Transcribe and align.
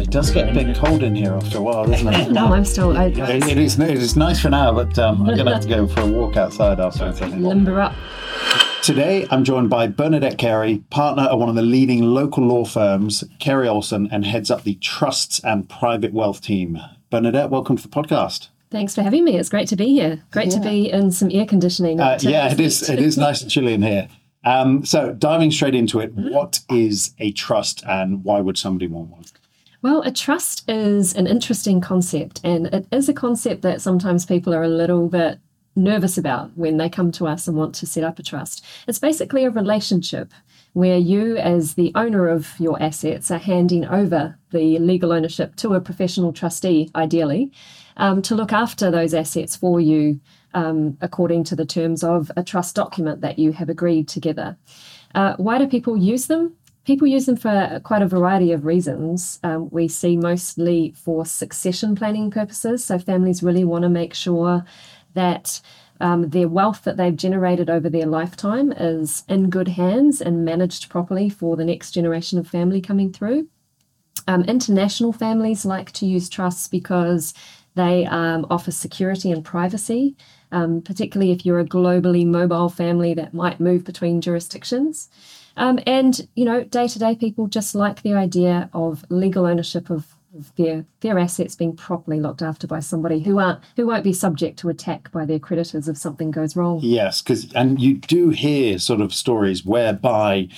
It 0.00 0.10
does 0.10 0.30
get 0.30 0.48
a 0.48 0.52
bit 0.52 0.76
cold 0.76 1.02
in 1.02 1.14
here 1.14 1.32
after 1.32 1.58
a 1.58 1.62
while, 1.62 1.86
doesn't 1.86 2.06
it? 2.12 2.30
no, 2.32 2.52
I'm 2.52 2.64
still. 2.64 2.96
I, 2.96 3.06
It- 3.06 3.18
it, 3.48 3.58
is, 3.58 3.78
it 3.78 3.90
is 3.90 4.16
nice 4.16 4.40
for 4.40 4.50
now, 4.50 4.72
but 4.72 4.98
um, 4.98 5.20
I'm 5.22 5.34
going 5.34 5.46
to 5.46 5.52
have 5.54 5.62
to 5.62 5.68
go 5.68 5.86
for 5.86 6.00
a 6.02 6.06
walk 6.06 6.36
outside 6.36 6.78
after. 6.80 7.10
limber 7.28 7.80
up. 7.80 7.94
Today, 8.82 9.26
I'm 9.30 9.42
joined 9.42 9.68
by 9.70 9.88
Bernadette 9.88 10.38
Carey, 10.38 10.84
partner 10.90 11.24
at 11.24 11.38
one 11.38 11.48
of 11.48 11.54
the 11.56 11.62
leading 11.62 12.02
local 12.02 12.44
law 12.44 12.64
firms, 12.64 13.24
Carey 13.40 13.66
Olsen, 13.66 14.08
and 14.12 14.24
heads 14.24 14.50
up 14.50 14.62
the 14.62 14.74
trusts 14.76 15.40
and 15.40 15.68
private 15.68 16.12
wealth 16.12 16.40
team. 16.40 16.78
Bernadette, 17.10 17.50
welcome 17.50 17.76
to 17.76 17.82
the 17.82 17.88
podcast. 17.88 18.48
Thanks 18.70 18.94
for 18.94 19.02
having 19.02 19.24
me. 19.24 19.36
It's 19.38 19.48
great 19.48 19.68
to 19.68 19.76
be 19.76 19.86
here. 19.86 20.22
Great 20.30 20.50
to 20.50 20.60
be 20.60 20.90
in 20.90 21.10
some 21.10 21.30
air 21.32 21.46
conditioning. 21.46 21.98
Uh, 22.00 22.18
yeah, 22.20 22.52
it 22.52 22.60
is. 22.60 22.88
It 22.88 23.00
is 23.00 23.16
nice 23.16 23.42
and 23.42 23.50
chilly 23.50 23.72
in 23.74 23.82
here. 23.82 24.08
Um, 24.44 24.84
so, 24.84 25.12
diving 25.12 25.50
straight 25.50 25.74
into 25.74 25.98
it, 25.98 26.12
what 26.14 26.60
is 26.70 27.12
a 27.18 27.32
trust, 27.32 27.82
and 27.88 28.22
why 28.24 28.40
would 28.40 28.56
somebody 28.58 28.86
want 28.86 29.10
one? 29.10 29.24
Well, 29.86 30.02
a 30.02 30.10
trust 30.10 30.68
is 30.68 31.14
an 31.14 31.28
interesting 31.28 31.80
concept, 31.80 32.40
and 32.42 32.66
it 32.74 32.88
is 32.90 33.08
a 33.08 33.14
concept 33.14 33.62
that 33.62 33.80
sometimes 33.80 34.26
people 34.26 34.52
are 34.52 34.64
a 34.64 34.68
little 34.68 35.08
bit 35.08 35.38
nervous 35.76 36.18
about 36.18 36.50
when 36.56 36.76
they 36.76 36.88
come 36.88 37.12
to 37.12 37.28
us 37.28 37.46
and 37.46 37.56
want 37.56 37.72
to 37.76 37.86
set 37.86 38.02
up 38.02 38.18
a 38.18 38.24
trust. 38.24 38.64
It's 38.88 38.98
basically 38.98 39.44
a 39.44 39.50
relationship 39.50 40.32
where 40.72 40.98
you, 40.98 41.36
as 41.36 41.74
the 41.74 41.92
owner 41.94 42.26
of 42.26 42.58
your 42.58 42.82
assets, 42.82 43.30
are 43.30 43.38
handing 43.38 43.84
over 43.84 44.36
the 44.50 44.80
legal 44.80 45.12
ownership 45.12 45.54
to 45.58 45.74
a 45.74 45.80
professional 45.80 46.32
trustee, 46.32 46.90
ideally, 46.96 47.52
um, 47.96 48.22
to 48.22 48.34
look 48.34 48.52
after 48.52 48.90
those 48.90 49.14
assets 49.14 49.54
for 49.54 49.80
you 49.80 50.18
um, 50.52 50.98
according 51.00 51.44
to 51.44 51.54
the 51.54 51.64
terms 51.64 52.02
of 52.02 52.32
a 52.36 52.42
trust 52.42 52.74
document 52.74 53.20
that 53.20 53.38
you 53.38 53.52
have 53.52 53.68
agreed 53.68 54.08
together. 54.08 54.56
Uh, 55.14 55.36
why 55.36 55.58
do 55.58 55.68
people 55.68 55.96
use 55.96 56.26
them? 56.26 56.56
People 56.86 57.08
use 57.08 57.26
them 57.26 57.36
for 57.36 57.80
quite 57.82 58.00
a 58.00 58.06
variety 58.06 58.52
of 58.52 58.64
reasons. 58.64 59.40
Um, 59.42 59.68
we 59.70 59.88
see 59.88 60.16
mostly 60.16 60.92
for 60.96 61.26
succession 61.26 61.96
planning 61.96 62.30
purposes. 62.30 62.84
So, 62.84 62.96
families 62.96 63.42
really 63.42 63.64
want 63.64 63.82
to 63.82 63.88
make 63.88 64.14
sure 64.14 64.64
that 65.14 65.60
um, 66.00 66.28
their 66.28 66.46
wealth 66.46 66.84
that 66.84 66.96
they've 66.96 67.16
generated 67.16 67.68
over 67.68 67.90
their 67.90 68.06
lifetime 68.06 68.70
is 68.70 69.24
in 69.28 69.50
good 69.50 69.66
hands 69.66 70.20
and 70.20 70.44
managed 70.44 70.88
properly 70.88 71.28
for 71.28 71.56
the 71.56 71.64
next 71.64 71.90
generation 71.90 72.38
of 72.38 72.46
family 72.46 72.80
coming 72.80 73.12
through. 73.12 73.48
Um, 74.28 74.42
international 74.42 75.12
families 75.12 75.64
like 75.64 75.90
to 75.92 76.06
use 76.06 76.28
trusts 76.28 76.68
because 76.68 77.34
they 77.74 78.06
um, 78.06 78.46
offer 78.48 78.70
security 78.70 79.32
and 79.32 79.44
privacy, 79.44 80.16
um, 80.52 80.82
particularly 80.82 81.32
if 81.32 81.44
you're 81.44 81.60
a 81.60 81.66
globally 81.66 82.24
mobile 82.24 82.68
family 82.68 83.12
that 83.14 83.34
might 83.34 83.58
move 83.58 83.84
between 83.84 84.20
jurisdictions. 84.20 85.08
Um, 85.56 85.78
and, 85.86 86.28
you 86.34 86.44
know, 86.44 86.64
day 86.64 86.88
to 86.88 86.98
day 86.98 87.16
people 87.16 87.46
just 87.46 87.74
like 87.74 88.02
the 88.02 88.14
idea 88.14 88.68
of 88.72 89.04
legal 89.08 89.46
ownership 89.46 89.90
of 89.90 90.06
their 90.56 90.84
their 91.00 91.18
assets 91.18 91.54
being 91.54 91.74
properly 91.74 92.20
looked 92.20 92.42
after 92.42 92.66
by 92.66 92.80
somebody 92.80 93.20
who 93.20 93.38
aren't 93.38 93.60
who 93.76 93.86
won't 93.86 94.04
be 94.04 94.12
subject 94.12 94.58
to 94.58 94.68
attack 94.68 95.10
by 95.10 95.24
their 95.24 95.38
creditors 95.38 95.88
if 95.88 95.96
something 95.96 96.30
goes 96.30 96.56
wrong. 96.56 96.80
Yes, 96.82 97.22
because 97.22 97.52
and 97.54 97.80
you 97.80 97.94
do 97.94 98.30
hear 98.30 98.78
sort 98.78 99.00
of 99.00 99.14
stories 99.14 99.64
whereby 99.64 100.48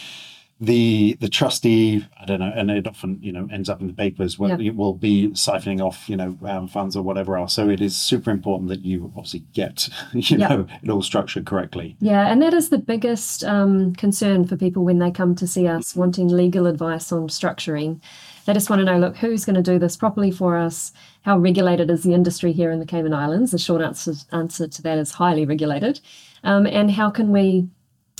the 0.60 1.16
the 1.20 1.28
trustee, 1.28 2.04
I 2.20 2.24
don't 2.24 2.40
know, 2.40 2.52
and 2.54 2.70
it 2.70 2.86
often 2.88 3.18
you 3.22 3.30
know 3.32 3.48
ends 3.52 3.68
up 3.68 3.80
in 3.80 3.86
the 3.86 3.92
papers 3.92 4.38
where 4.38 4.60
Yeah. 4.60 4.68
it 4.70 4.76
will 4.76 4.94
be 4.94 5.28
siphoning 5.28 5.80
off 5.80 6.08
you 6.08 6.16
know 6.16 6.36
um, 6.44 6.66
funds 6.66 6.96
or 6.96 7.02
whatever 7.02 7.36
else. 7.36 7.52
So 7.54 7.68
it 7.68 7.80
is 7.80 7.96
super 7.96 8.30
important 8.30 8.68
that 8.70 8.84
you 8.84 9.12
obviously 9.16 9.44
get 9.52 9.88
you 10.12 10.36
Yeah. 10.38 10.48
know 10.48 10.66
it 10.82 10.90
all 10.90 11.02
structured 11.02 11.46
correctly. 11.46 11.96
Yeah, 12.00 12.26
and 12.26 12.42
that 12.42 12.54
is 12.54 12.70
the 12.70 12.78
biggest 12.78 13.44
um, 13.44 13.94
concern 13.94 14.46
for 14.46 14.56
people 14.56 14.84
when 14.84 14.98
they 14.98 15.10
come 15.12 15.34
to 15.36 15.46
see 15.46 15.68
us 15.68 15.94
wanting 15.94 16.28
legal 16.28 16.66
advice 16.66 17.12
on 17.12 17.28
structuring. 17.28 18.00
They 18.46 18.54
just 18.54 18.70
want 18.70 18.80
to 18.80 18.84
know, 18.86 18.98
look, 18.98 19.16
who's 19.18 19.44
going 19.44 19.56
to 19.56 19.62
do 19.62 19.78
this 19.78 19.94
properly 19.94 20.30
for 20.30 20.56
us? 20.56 20.90
How 21.22 21.38
regulated 21.38 21.90
is 21.90 22.02
the 22.02 22.14
industry 22.14 22.50
here 22.52 22.70
in 22.70 22.78
the 22.80 22.86
Cayman 22.86 23.12
Islands? 23.12 23.50
The 23.50 23.58
short 23.58 23.82
answer, 23.82 24.14
answer 24.32 24.66
to 24.66 24.82
that 24.82 24.96
is 24.96 25.10
highly 25.12 25.44
regulated. 25.44 26.00
Um, 26.44 26.66
and 26.66 26.90
how 26.90 27.10
can 27.10 27.30
we, 27.30 27.68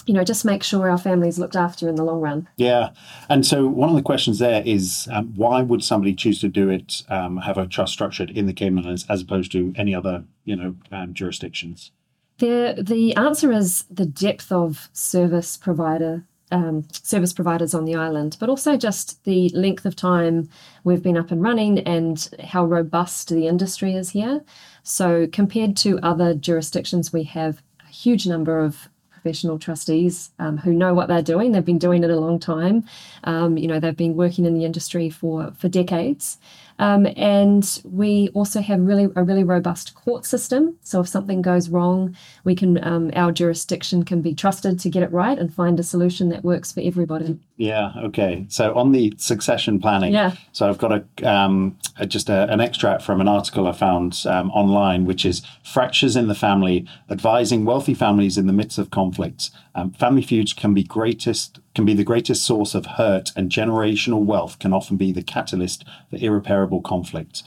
you 0.06 0.14
know, 0.14 0.24
just 0.24 0.44
make 0.44 0.62
sure 0.62 0.90
our 0.90 0.98
family's 0.98 1.38
looked 1.38 1.56
after 1.56 1.88
in 1.88 1.94
the 1.94 2.04
long 2.04 2.20
run? 2.20 2.48
Yeah, 2.56 2.90
and 3.28 3.46
so 3.46 3.66
one 3.66 3.88
of 3.88 3.96
the 3.96 4.02
questions 4.02 4.38
there 4.38 4.62
is 4.64 5.08
um, 5.12 5.32
why 5.36 5.62
would 5.62 5.82
somebody 5.82 6.14
choose 6.14 6.40
to 6.40 6.48
do 6.48 6.68
it, 6.68 7.02
um, 7.08 7.38
have 7.38 7.58
a 7.58 7.66
trust 7.66 7.92
structured 7.92 8.30
in 8.30 8.46
the 8.46 8.52
Cayman 8.52 8.84
Islands 8.84 9.06
as 9.08 9.22
opposed 9.22 9.52
to 9.52 9.72
any 9.76 9.94
other 9.94 10.24
you 10.44 10.56
know 10.56 10.76
um, 10.92 11.14
jurisdictions? 11.14 11.92
The 12.38 12.82
the 12.86 13.14
answer 13.16 13.52
is 13.52 13.84
the 13.90 14.06
depth 14.06 14.52
of 14.52 14.88
service 14.92 15.56
provider 15.56 16.24
um, 16.50 16.86
service 16.92 17.32
providers 17.32 17.74
on 17.74 17.84
the 17.84 17.94
island, 17.94 18.36
but 18.40 18.48
also 18.48 18.76
just 18.76 19.22
the 19.24 19.48
length 19.50 19.84
of 19.84 19.96
time 19.96 20.48
we've 20.84 21.02
been 21.02 21.16
up 21.16 21.30
and 21.30 21.42
running 21.42 21.80
and 21.80 22.28
how 22.42 22.64
robust 22.64 23.28
the 23.28 23.46
industry 23.46 23.94
is 23.94 24.10
here. 24.10 24.42
So 24.82 25.26
compared 25.30 25.76
to 25.78 25.98
other 26.00 26.34
jurisdictions, 26.34 27.12
we 27.12 27.24
have 27.24 27.62
a 27.86 27.90
huge 27.90 28.26
number 28.26 28.60
of 28.60 28.88
professional 29.22 29.58
trustees 29.58 30.30
um, 30.38 30.58
who 30.58 30.72
know 30.72 30.94
what 30.94 31.08
they're 31.08 31.22
doing. 31.22 31.52
They've 31.52 31.64
been 31.64 31.78
doing 31.78 32.04
it 32.04 32.10
a 32.10 32.20
long 32.20 32.38
time. 32.38 32.84
Um, 33.24 33.56
you 33.58 33.66
know, 33.66 33.80
they've 33.80 33.96
been 33.96 34.16
working 34.16 34.44
in 34.44 34.54
the 34.54 34.64
industry 34.64 35.10
for 35.10 35.52
for 35.58 35.68
decades. 35.68 36.38
Um, 36.78 37.06
and 37.16 37.80
we 37.84 38.28
also 38.34 38.60
have 38.60 38.80
really 38.80 39.08
a 39.16 39.24
really 39.24 39.44
robust 39.44 39.94
court 39.94 40.24
system. 40.24 40.76
So 40.82 41.00
if 41.00 41.08
something 41.08 41.42
goes 41.42 41.68
wrong, 41.68 42.16
we 42.44 42.54
can 42.54 42.82
um, 42.84 43.10
our 43.14 43.32
jurisdiction 43.32 44.04
can 44.04 44.22
be 44.22 44.34
trusted 44.34 44.78
to 44.80 44.90
get 44.90 45.02
it 45.02 45.12
right 45.12 45.38
and 45.38 45.52
find 45.52 45.78
a 45.80 45.82
solution 45.82 46.28
that 46.28 46.44
works 46.44 46.72
for 46.72 46.80
everybody. 46.80 47.38
Yeah. 47.56 47.92
Okay. 48.04 48.46
So 48.48 48.74
on 48.74 48.92
the 48.92 49.12
succession 49.16 49.80
planning, 49.80 50.12
Yeah. 50.12 50.34
So 50.52 50.68
I've 50.68 50.78
got 50.78 50.92
a, 50.92 51.28
um, 51.28 51.76
just 52.06 52.28
a, 52.28 52.50
an 52.52 52.60
extract 52.60 53.02
from 53.02 53.20
an 53.20 53.28
article 53.28 53.66
I 53.66 53.72
found 53.72 54.22
um, 54.26 54.50
online, 54.52 55.04
which 55.04 55.26
is 55.26 55.42
fractures 55.64 56.14
in 56.16 56.28
the 56.28 56.34
family, 56.34 56.86
advising 57.10 57.64
wealthy 57.64 57.94
families 57.94 58.38
in 58.38 58.46
the 58.46 58.52
midst 58.52 58.78
of 58.78 58.90
conflicts. 58.90 59.50
Um, 59.74 59.90
family 59.92 60.22
feuds 60.22 60.52
can 60.52 60.74
be 60.74 60.84
greatest 60.84 61.58
can 61.78 61.84
be 61.84 61.94
the 61.94 62.02
greatest 62.02 62.42
source 62.42 62.74
of 62.74 62.86
hurt, 62.86 63.30
and 63.36 63.52
generational 63.52 64.24
wealth 64.24 64.58
can 64.58 64.72
often 64.72 64.96
be 64.96 65.12
the 65.12 65.22
catalyst 65.22 65.84
for 66.10 66.16
irreparable 66.16 66.80
conflict. 66.80 67.44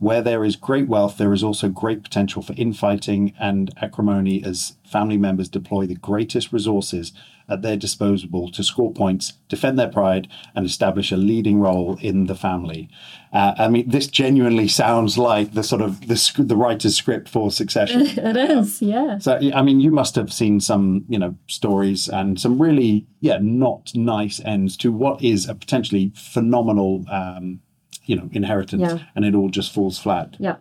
Where 0.00 0.22
there 0.22 0.44
is 0.44 0.56
great 0.56 0.88
wealth, 0.88 1.18
there 1.18 1.32
is 1.32 1.44
also 1.44 1.68
great 1.68 2.02
potential 2.02 2.42
for 2.42 2.52
infighting 2.54 3.32
and 3.38 3.72
acrimony 3.80 4.42
as 4.44 4.76
family 4.84 5.16
members 5.16 5.48
deploy 5.48 5.86
the 5.86 5.94
greatest 5.94 6.52
resources 6.52 7.12
at 7.48 7.62
their 7.62 7.76
disposal 7.76 8.50
to 8.50 8.64
score 8.64 8.92
points, 8.92 9.34
defend 9.48 9.78
their 9.78 9.88
pride, 9.88 10.28
and 10.54 10.64
establish 10.64 11.12
a 11.12 11.16
leading 11.16 11.60
role 11.60 11.98
in 12.00 12.26
the 12.26 12.34
family. 12.34 12.88
Uh, 13.32 13.54
I 13.58 13.68
mean, 13.68 13.88
this 13.88 14.06
genuinely 14.06 14.68
sounds 14.68 15.18
like 15.18 15.52
the 15.52 15.62
sort 15.62 15.82
of 15.82 16.06
the, 16.06 16.16
sc- 16.16 16.36
the 16.38 16.56
writer's 16.56 16.96
script 16.96 17.28
for 17.28 17.50
Succession. 17.50 18.02
It 18.16 18.36
is, 18.36 18.80
yeah. 18.80 19.18
So, 19.18 19.38
I 19.54 19.62
mean, 19.62 19.80
you 19.80 19.90
must 19.90 20.14
have 20.14 20.32
seen 20.32 20.60
some, 20.60 21.04
you 21.08 21.18
know, 21.18 21.36
stories 21.46 22.08
and 22.08 22.40
some 22.40 22.60
really, 22.60 23.06
yeah, 23.20 23.38
not 23.40 23.92
nice 23.94 24.40
ends 24.44 24.76
to 24.78 24.92
what 24.92 25.22
is 25.22 25.48
a 25.48 25.54
potentially 25.54 26.12
phenomenal, 26.14 27.04
um, 27.10 27.60
you 28.06 28.16
know, 28.16 28.28
inheritance, 28.32 28.82
Yeah. 28.82 28.98
and 29.14 29.24
it 29.24 29.34
all 29.34 29.48
just 29.48 29.72
falls 29.72 29.98
flat. 29.98 30.36
Yeah. 30.38 30.56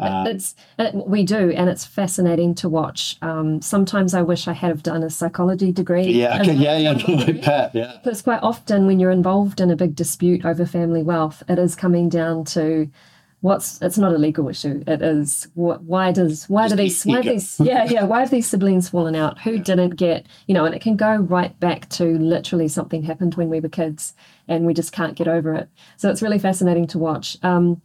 it's 0.00 0.54
it, 0.78 0.94
we 1.08 1.24
do, 1.24 1.50
and 1.50 1.68
it's 1.68 1.84
fascinating 1.84 2.54
to 2.56 2.68
watch. 2.68 3.16
Um, 3.20 3.60
sometimes 3.60 4.14
I 4.14 4.22
wish 4.22 4.46
I 4.46 4.52
had 4.52 4.68
have 4.68 4.82
done 4.82 5.02
a 5.02 5.10
psychology 5.10 5.72
degree. 5.72 6.06
Yeah, 6.12 6.40
okay, 6.40 6.54
yeah, 6.54 6.76
yeah, 6.78 6.92
no, 7.08 7.70
yeah. 7.74 7.96
Because 8.02 8.22
quite 8.22 8.42
often, 8.42 8.86
when 8.86 9.00
you're 9.00 9.10
involved 9.10 9.60
in 9.60 9.70
a 9.70 9.76
big 9.76 9.96
dispute 9.96 10.44
over 10.44 10.64
family 10.66 11.02
wealth, 11.02 11.42
it 11.48 11.58
is 11.58 11.74
coming 11.74 12.08
down 12.08 12.44
to 12.46 12.88
what's. 13.40 13.82
It's 13.82 13.98
not 13.98 14.12
a 14.12 14.18
legal 14.18 14.48
issue. 14.48 14.84
It 14.86 15.02
is 15.02 15.48
what. 15.54 15.82
Why 15.82 16.12
does? 16.12 16.48
Why 16.48 16.68
do 16.68 16.76
these? 16.76 17.02
Why 17.04 17.20
these? 17.22 17.58
Yeah, 17.58 17.84
yeah. 17.90 18.04
Why 18.04 18.20
have 18.20 18.30
these 18.30 18.46
siblings 18.48 18.88
fallen 18.90 19.16
out? 19.16 19.40
Who 19.40 19.58
didn't 19.58 19.96
get? 19.96 20.26
You 20.46 20.54
know, 20.54 20.64
and 20.64 20.76
it 20.76 20.80
can 20.80 20.94
go 20.96 21.16
right 21.16 21.58
back 21.58 21.88
to 21.90 22.04
literally 22.18 22.68
something 22.68 23.02
happened 23.02 23.34
when 23.34 23.48
we 23.48 23.58
were 23.58 23.68
kids, 23.68 24.14
and 24.48 24.66
we 24.66 24.74
just 24.74 24.92
can't 24.92 25.16
get 25.16 25.28
over 25.28 25.54
it. 25.54 25.68
So 25.96 26.10
it's 26.10 26.22
really 26.22 26.38
fascinating 26.38 26.86
to 26.88 26.98
watch. 26.98 27.36
Um, 27.42 27.80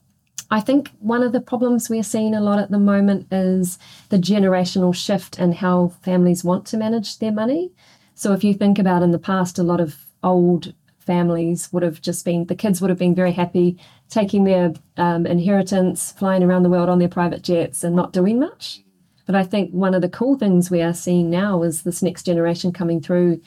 I 0.49 0.59
think 0.59 0.91
one 0.99 1.23
of 1.23 1.31
the 1.31 1.41
problems 1.41 1.89
we're 1.89 2.03
seeing 2.03 2.35
a 2.35 2.41
lot 2.41 2.59
at 2.59 2.71
the 2.71 2.79
moment 2.79 3.27
is 3.31 3.79
the 4.09 4.17
generational 4.17 4.93
shift 4.93 5.39
in 5.39 5.51
how 5.51 5.89
families 6.01 6.43
want 6.43 6.65
to 6.67 6.77
manage 6.77 7.19
their 7.19 7.31
money. 7.31 7.71
So 8.15 8.33
if 8.33 8.43
you 8.43 8.53
think 8.53 8.77
about 8.77 9.03
in 9.03 9.11
the 9.11 9.19
past, 9.19 9.57
a 9.57 9.63
lot 9.63 9.81
of 9.81 10.05
old 10.21 10.73
families 10.99 11.71
would 11.73 11.83
have 11.83 12.01
just 12.01 12.23
been 12.23 12.45
the 12.45 12.55
kids 12.55 12.79
would 12.81 12.89
have 12.89 12.99
been 12.99 13.15
very 13.15 13.33
happy 13.33 13.77
taking 14.09 14.43
their 14.43 14.73
um, 14.97 15.25
inheritance, 15.25 16.11
flying 16.11 16.43
around 16.43 16.63
the 16.63 16.69
world 16.69 16.87
on 16.87 16.99
their 16.99 17.09
private 17.09 17.41
jets, 17.41 17.83
and 17.83 17.95
not 17.95 18.13
doing 18.13 18.39
much. 18.39 18.81
But 19.25 19.35
I 19.35 19.43
think 19.43 19.71
one 19.71 19.93
of 19.93 20.01
the 20.01 20.09
cool 20.09 20.37
things 20.37 20.69
we 20.69 20.81
are 20.81 20.93
seeing 20.93 21.29
now 21.29 21.63
is 21.63 21.81
this 21.81 22.03
next 22.03 22.23
generation 22.23 22.71
coming 22.71 23.01
through 23.01 23.41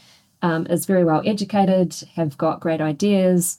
um, 0.47 0.67
is 0.69 0.87
very 0.87 1.05
well 1.05 1.23
educated, 1.25 1.95
have 2.15 2.39
got 2.39 2.61
great 2.61 2.81
ideas. 2.81 3.59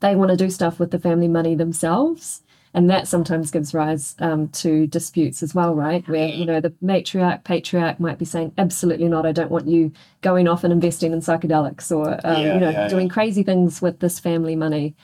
They 0.00 0.16
want 0.16 0.30
to 0.32 0.36
do 0.36 0.50
stuff 0.50 0.80
with 0.80 0.90
the 0.90 0.98
family 0.98 1.28
money 1.28 1.54
themselves. 1.54 2.42
And 2.74 2.90
that 2.90 3.08
sometimes 3.08 3.50
gives 3.50 3.72
rise 3.72 4.14
um, 4.18 4.48
to 4.48 4.86
disputes 4.86 5.42
as 5.42 5.54
well, 5.54 5.74
right? 5.74 6.06
Where, 6.06 6.28
you 6.28 6.44
know, 6.44 6.60
the 6.60 6.70
matriarch, 6.82 7.42
patriarch 7.44 7.98
might 7.98 8.18
be 8.18 8.24
saying, 8.24 8.52
absolutely 8.58 9.08
not, 9.08 9.26
I 9.26 9.32
don't 9.32 9.50
want 9.50 9.68
you 9.68 9.92
going 10.20 10.46
off 10.46 10.64
and 10.64 10.72
investing 10.72 11.12
in 11.12 11.20
psychedelics 11.20 11.90
or, 11.90 12.20
um, 12.24 12.42
Yeah, 12.42 12.54
you 12.54 12.60
know, 12.60 12.70
yeah, 12.70 12.88
doing 12.88 13.08
crazy 13.08 13.42
things 13.42 13.80
with 13.80 14.00
this 14.00 14.18
family 14.18 14.54
money. 14.54 14.94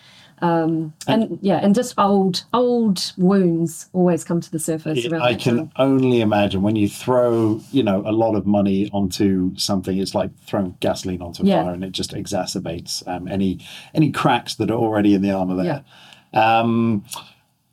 Um, 0.43 0.93
and 1.07 1.39
yeah, 1.43 1.57
and 1.63 1.75
just 1.75 1.95
old 1.99 2.45
old 2.53 3.13
wounds 3.17 3.89
always 3.93 4.25
come 4.25 4.41
to 4.41 4.51
the 4.51 4.59
surface. 4.59 5.07
Around 5.07 5.23
I 5.23 5.35
can 5.35 5.57
time. 5.57 5.73
only 5.77 6.21
imagine 6.21 6.63
when 6.63 6.77
you 6.77 6.89
throw, 6.89 7.61
you 7.71 7.83
know, 7.83 8.03
a 8.05 8.13
lot 8.13 8.35
of 8.35 8.45
money 8.47 8.91
onto 8.93 9.57
something. 9.57 9.97
It's 9.97 10.15
like 10.15 10.31
throwing 10.47 10.77
gasoline 10.81 11.23
onto 11.23 11.43
a 11.43 11.47
Yeah. 11.47 11.63
fire, 11.65 11.73
and 11.75 11.85
it 11.85 11.93
just 11.93 12.13
exacerbates 12.13 13.07
um, 13.09 13.29
any 13.29 13.61
any 13.95 14.11
cracks 14.11 14.55
that 14.57 14.71
are 14.71 14.79
already 14.79 15.15
in 15.15 15.23
the 15.23 15.31
armor 15.31 15.55
there. 15.57 15.85
Yeah. 16.33 16.61
Um, 16.61 17.05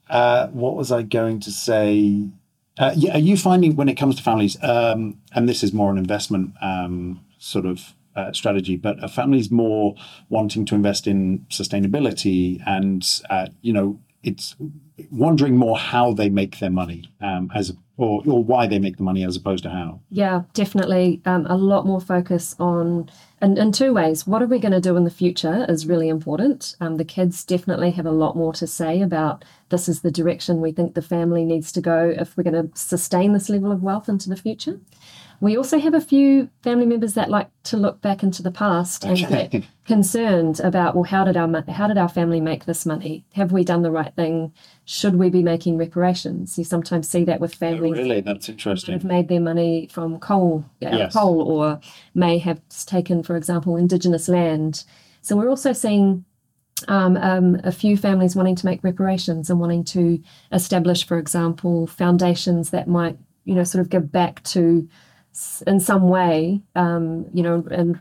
uh, 0.10 0.48
what 0.48 0.76
was 0.76 0.92
I 0.92 1.02
going 1.02 1.40
to 1.42 1.52
say? 1.52 2.28
Uh, 2.78 2.94
yeah, 2.96 3.16
are 3.16 3.20
you 3.20 3.38
finding 3.38 3.76
when 3.76 3.90
it 3.90 3.96
comes 3.96 4.16
to 4.16 4.24
families, 4.24 4.62
um, 4.64 5.18
and 5.34 5.48
this 5.50 5.64
is 5.64 5.74
more 5.74 5.92
an 5.92 5.98
investment 5.98 6.54
um, 6.62 7.20
sort 7.38 7.66
of 7.66 7.94
uh, 8.16 8.32
strategy, 8.34 8.78
but 8.78 9.02
are 9.04 9.10
families 9.10 9.52
more 9.52 9.96
wanting 10.30 10.66
to 10.66 10.76
invest 10.76 11.08
in 11.08 11.46
sustainability 11.50 12.62
and, 12.66 13.06
uh, 13.30 13.48
you 13.62 13.74
know, 13.74 14.00
it's 14.24 14.56
wondering 15.10 15.58
more 15.58 15.78
how 15.78 16.14
they 16.14 16.30
make 16.30 16.60
their 16.60 16.70
money 16.70 17.10
um, 17.22 17.50
as 17.56 17.74
or, 17.98 18.24
or 18.26 18.44
why 18.44 18.66
they 18.66 18.80
make 18.80 18.98
the 18.98 19.04
money 19.04 19.24
as 19.24 19.36
opposed 19.36 19.64
to 19.64 19.70
how. 19.70 20.00
Yeah, 20.10 20.44
definitely. 20.54 21.22
Um, 21.26 21.46
a 21.46 21.56
lot 21.56 21.86
more 21.86 22.02
focus 22.02 22.56
on, 22.60 23.12
and 23.42 23.60
in 23.60 23.72
two 23.72 23.94
ways. 23.94 24.26
What 24.26 24.42
are 24.42 24.48
we 24.48 24.58
going 24.58 24.72
to 24.72 24.82
do 24.82 24.98
in 24.98 25.04
the 25.04 25.12
future 25.12 25.68
is 25.70 25.86
really 25.86 26.10
important. 26.10 26.76
Um, 26.82 26.98
the 26.98 27.06
kids 27.06 27.44
definitely 27.44 27.92
have 27.92 28.08
a 28.08 28.12
lot 28.12 28.36
more 28.36 28.54
to 28.54 28.66
say 28.66 29.02
about 29.02 29.46
this 29.70 29.88
is 29.88 30.02
the 30.02 30.10
direction 30.10 30.62
we 30.62 30.72
think 30.72 30.96
the 30.96 31.02
family 31.04 31.46
needs 31.46 31.72
to 31.74 31.82
go 31.82 32.14
if 32.18 32.36
we're 32.36 32.44
going 32.44 32.70
to 32.70 32.76
sustain 32.76 33.34
this 33.34 33.50
level 33.50 33.72
of 33.72 33.84
wealth 33.84 34.10
into 34.10 34.30
the 34.30 34.36
future. 34.36 34.80
We 35.42 35.58
also 35.58 35.80
have 35.80 35.96
a 35.96 36.00
few 36.02 36.50
family 36.62 36.86
members 36.86 37.16
that 37.16 37.30
like 37.30 37.50
to 37.64 37.76
look 37.76 38.00
back 38.00 38.22
into 38.22 38.44
the 38.44 38.52
past 38.52 39.04
and 39.04 39.18
get 39.18 39.64
concerned 39.86 40.60
about 40.60 40.94
well, 40.94 41.04
how 41.04 41.24
did 41.24 41.36
our 41.36 41.64
how 41.68 41.88
did 41.88 41.98
our 41.98 42.08
family 42.08 42.40
make 42.40 42.66
this 42.66 42.86
money? 42.86 43.26
Have 43.34 43.52
we 43.52 43.64
done 43.64 43.82
the 43.82 43.90
right 43.90 44.16
thing? 44.16 44.54
Should 44.86 45.16
we 45.16 45.32
be 45.32 45.42
making 45.42 45.78
reparations? 45.78 46.60
You 46.60 46.64
sometimes 46.64 47.10
see 47.10 47.24
that 47.26 47.42
with 47.42 47.56
families 47.56 47.98
Really, 47.98 48.22
that's 48.22 48.50
interesting. 48.50 48.94
Have 48.94 49.04
made 49.04 49.30
their 49.30 49.42
money 49.42 49.90
from 49.92 50.20
coal, 50.20 50.64
Yes. 50.80 51.14
coal, 51.14 51.42
or 51.42 51.80
may 52.14 52.38
have 52.38 52.62
taken, 52.86 53.24
for 53.24 53.36
example, 53.36 53.76
indigenous 53.78 54.30
land. 54.30 54.84
So 55.22 55.36
we're 55.36 55.50
also 55.50 55.74
seeing 55.74 56.24
um, 56.88 57.18
um, 57.18 57.60
a 57.64 57.72
few 57.72 57.98
families 57.98 58.36
wanting 58.36 58.56
to 58.58 58.66
make 58.66 58.84
reparations 58.84 59.50
and 59.50 59.60
wanting 59.60 59.84
to 59.86 60.22
establish, 60.52 61.06
for 61.06 61.18
example, 61.18 61.88
foundations 61.88 62.70
that 62.70 62.88
might, 62.88 63.18
you 63.46 63.56
know, 63.56 63.64
sort 63.64 63.82
of 63.82 63.90
give 63.90 64.12
back 64.12 64.44
to, 64.44 64.88
in 65.66 65.80
some 65.80 66.08
way, 66.10 66.62
um, 66.76 67.26
you 67.34 67.42
know, 67.44 67.66
and 67.72 68.00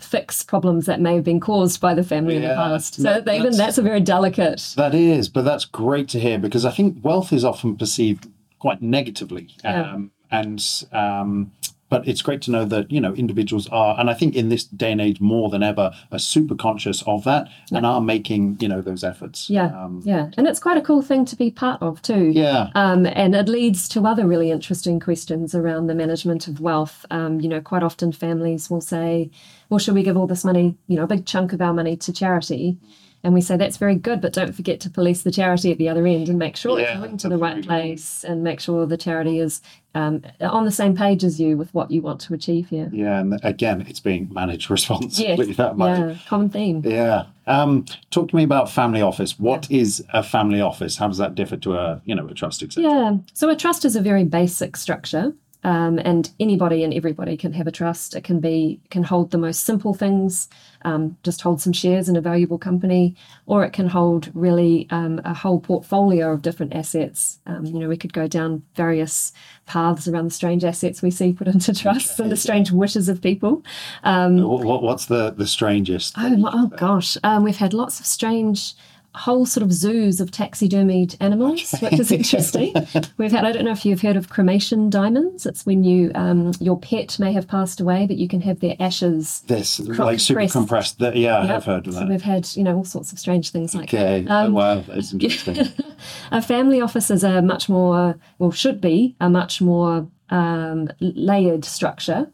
fix 0.00 0.42
problems 0.42 0.86
that 0.86 1.00
may 1.00 1.14
have 1.14 1.24
been 1.24 1.40
caused 1.40 1.80
by 1.80 1.92
the 1.92 2.02
family 2.02 2.36
in 2.36 2.42
the 2.42 2.48
past. 2.54 2.94
So 2.94 3.02
no, 3.02 3.18
even 3.18 3.24
that's- 3.26 3.58
that's 3.58 3.78
a 3.78 3.82
very 3.82 4.00
delicate. 4.00 4.72
That 4.76 4.94
is, 4.94 5.28
but 5.28 5.44
that's 5.44 5.66
great 5.66 6.08
to 6.10 6.20
hear 6.20 6.38
because 6.38 6.64
I 6.64 6.70
think 6.70 7.04
wealth 7.04 7.32
is 7.32 7.44
often 7.44 7.76
perceived 7.76 8.28
quite 8.58 8.80
negatively, 8.80 9.48
Yeah. 9.62 9.92
um, 9.92 10.10
and 10.30 10.64
um, 10.92 11.52
but 11.94 12.08
it's 12.08 12.22
great 12.22 12.42
to 12.42 12.50
know 12.50 12.64
that 12.64 12.90
you 12.90 13.00
know 13.00 13.14
individuals 13.14 13.68
are, 13.68 13.98
and 14.00 14.10
I 14.10 14.14
think 14.14 14.34
in 14.34 14.48
this 14.48 14.64
day 14.64 14.90
and 14.90 15.00
age 15.00 15.20
more 15.20 15.48
than 15.48 15.62
ever, 15.62 15.92
are 16.10 16.18
super 16.18 16.56
conscious 16.56 17.04
of 17.06 17.22
that 17.22 17.48
and 17.70 17.86
are 17.86 18.00
making 18.00 18.56
you 18.58 18.66
know 18.66 18.80
those 18.80 19.04
efforts. 19.04 19.48
Yeah, 19.48 19.66
um, 19.66 20.02
yeah, 20.04 20.30
and 20.36 20.48
it's 20.48 20.58
quite 20.58 20.76
a 20.76 20.80
cool 20.80 21.02
thing 21.02 21.24
to 21.26 21.36
be 21.36 21.52
part 21.52 21.80
of 21.80 22.02
too. 22.02 22.32
yeah, 22.34 22.70
Um, 22.74 23.06
and 23.06 23.36
it 23.36 23.48
leads 23.48 23.88
to 23.90 24.06
other 24.06 24.26
really 24.26 24.50
interesting 24.50 24.98
questions 24.98 25.54
around 25.54 25.86
the 25.86 25.94
management 25.94 26.48
of 26.48 26.58
wealth. 26.58 27.06
Um, 27.12 27.40
you 27.40 27.48
know, 27.48 27.60
quite 27.60 27.84
often 27.84 28.10
families 28.10 28.68
will 28.68 28.80
say, 28.80 29.30
well, 29.70 29.78
should 29.78 29.94
we 29.94 30.02
give 30.02 30.16
all 30.16 30.26
this 30.26 30.44
money, 30.44 30.76
you 30.88 30.96
know, 30.96 31.04
a 31.04 31.06
big 31.14 31.26
chunk 31.26 31.52
of 31.52 31.60
our 31.60 31.72
money 31.72 31.96
to 31.98 32.12
charity? 32.12 32.76
And 33.24 33.32
we 33.32 33.40
say 33.40 33.56
that's 33.56 33.78
very 33.78 33.94
good, 33.94 34.20
but 34.20 34.34
don't 34.34 34.54
forget 34.54 34.80
to 34.80 34.90
police 34.90 35.22
the 35.22 35.30
charity 35.30 35.72
at 35.72 35.78
the 35.78 35.88
other 35.88 36.06
end 36.06 36.28
and 36.28 36.38
make 36.38 36.56
sure 36.56 36.78
Yeah, 36.78 36.90
it's 36.90 37.00
going 37.00 37.16
to 37.16 37.28
the 37.30 37.38
right 37.38 37.64
place 37.64 38.22
and 38.22 38.44
make 38.44 38.60
sure 38.60 38.84
the 38.84 38.98
charity 38.98 39.38
is 39.38 39.62
um, 39.94 40.22
on 40.42 40.66
the 40.66 40.70
same 40.70 40.94
page 40.94 41.24
as 41.24 41.40
you 41.40 41.56
with 41.56 41.72
what 41.72 41.90
you 41.90 42.02
want 42.02 42.20
to 42.22 42.34
achieve 42.34 42.68
here. 42.68 42.90
yeah, 42.92 43.20
and 43.20 43.40
again, 43.42 43.86
it's 43.88 43.98
being 44.00 44.28
managed 44.30 44.68
responsibly. 44.76 45.46
Yes, 45.46 45.56
That 45.56 45.78
yeah, 45.78 46.16
common 46.28 46.50
theme. 46.50 46.82
Yeah. 46.84 47.24
Um, 47.46 47.86
talk 48.10 48.28
to 48.28 48.36
me 48.36 48.42
about 48.44 48.70
family 48.70 49.00
office. 49.00 49.38
What 49.38 49.70
is 49.70 50.04
a 50.12 50.22
family 50.22 50.60
office? 50.60 50.96
How 50.98 51.08
does 51.08 51.18
that 51.18 51.34
differ 51.34 51.56
to 51.58 51.76
a 51.76 52.02
you 52.04 52.14
know 52.14 52.26
a 52.28 52.34
trust 52.34 52.62
etc. 52.62 52.90
Yeah. 52.90 53.16
So 53.32 53.48
a 53.48 53.56
trust 53.56 53.84
is 53.86 53.96
a 53.96 54.00
very 54.02 54.24
basic 54.24 54.76
structure. 54.76 55.32
Um, 55.64 55.98
and 55.98 56.30
anybody 56.38 56.84
and 56.84 56.92
everybody 56.92 57.36
can 57.36 57.52
have 57.54 57.66
a 57.66 57.72
trust. 57.72 58.14
It 58.14 58.22
can 58.22 58.40
be 58.40 58.80
can 58.90 59.02
hold 59.02 59.30
the 59.30 59.38
most 59.38 59.64
simple 59.64 59.94
things, 59.94 60.48
um, 60.82 61.16
just 61.22 61.40
hold 61.40 61.60
some 61.60 61.72
shares 61.72 62.08
in 62.08 62.16
a 62.16 62.20
valuable 62.20 62.58
company, 62.58 63.16
or 63.46 63.64
it 63.64 63.72
can 63.72 63.88
hold 63.88 64.30
really 64.34 64.86
um, 64.90 65.20
a 65.24 65.32
whole 65.32 65.60
portfolio 65.60 66.32
of 66.32 66.42
different 66.42 66.74
assets. 66.74 67.38
Um, 67.46 67.64
you 67.64 67.78
know, 67.78 67.88
we 67.88 67.96
could 67.96 68.12
go 68.12 68.28
down 68.28 68.62
various 68.74 69.32
paths 69.66 70.06
around 70.06 70.26
the 70.26 70.30
strange 70.30 70.64
assets 70.64 71.00
we 71.00 71.10
see 71.10 71.32
put 71.32 71.48
into 71.54 71.72
trusts 71.74 72.18
and 72.20 72.30
the 72.30 72.36
strange 72.36 72.70
wishes 72.70 73.08
of 73.08 73.22
people. 73.22 73.64
Um, 74.02 74.42
What, 74.42 74.64
what, 74.64 74.82
what's 74.82 75.06
the 75.06 75.30
the 75.30 75.46
strangest? 75.46 76.14
Oh, 76.18 76.36
my, 76.36 76.50
oh 76.52 76.66
gosh, 76.76 77.16
um, 77.24 77.42
we've 77.42 77.56
had 77.56 77.72
lots 77.72 78.00
of 78.00 78.06
strange 78.06 78.74
whole 79.14 79.46
sort 79.46 79.62
of 79.62 79.72
zoos 79.72 80.20
of 80.20 80.30
taxidermied 80.30 81.16
animals, 81.20 81.72
which 81.80 82.00
is 82.00 82.10
interesting. 82.10 82.74
we've 83.16 83.30
had 83.32 83.44
I 83.44 83.52
don't 83.52 83.64
know 83.64 83.70
if 83.72 83.84
you've 83.86 84.00
heard 84.02 84.16
of 84.16 84.28
cremation 84.28 84.90
diamonds. 84.90 85.46
It's 85.46 85.64
when 85.64 85.84
you 85.84 86.10
um, 86.14 86.52
your 86.60 86.78
pet 86.78 87.18
may 87.18 87.32
have 87.32 87.46
passed 87.46 87.80
away, 87.80 88.06
but 88.06 88.16
you 88.16 88.28
can 88.28 88.40
have 88.42 88.60
their 88.60 88.76
ashes. 88.80 89.42
This 89.46 89.78
like 89.80 90.20
super 90.20 90.46
compressed. 90.48 90.98
That, 90.98 91.16
yeah, 91.16 91.38
I 91.38 91.46
have 91.46 91.64
heard 91.64 91.86
of 91.86 91.94
So 91.94 92.00
that. 92.00 92.08
we've 92.08 92.22
had 92.22 92.48
you 92.56 92.64
know 92.64 92.76
all 92.76 92.84
sorts 92.84 93.12
of 93.12 93.18
strange 93.18 93.50
things 93.50 93.74
like 93.74 93.84
Okay. 93.94 94.22
that. 94.22 94.30
Um, 94.30 94.50
oh, 94.52 94.54
wow, 94.58 94.80
that's 94.80 95.12
interesting. 95.14 95.66
a 96.30 96.42
family 96.42 96.80
office 96.80 97.10
is 97.10 97.22
a 97.24 97.40
much 97.42 97.68
more, 97.68 98.18
well, 98.38 98.50
should 98.50 98.80
be 98.80 99.16
a 99.20 99.28
much 99.30 99.60
more 99.60 100.08
um, 100.30 100.88
layered 101.00 101.64
structure. 101.64 102.30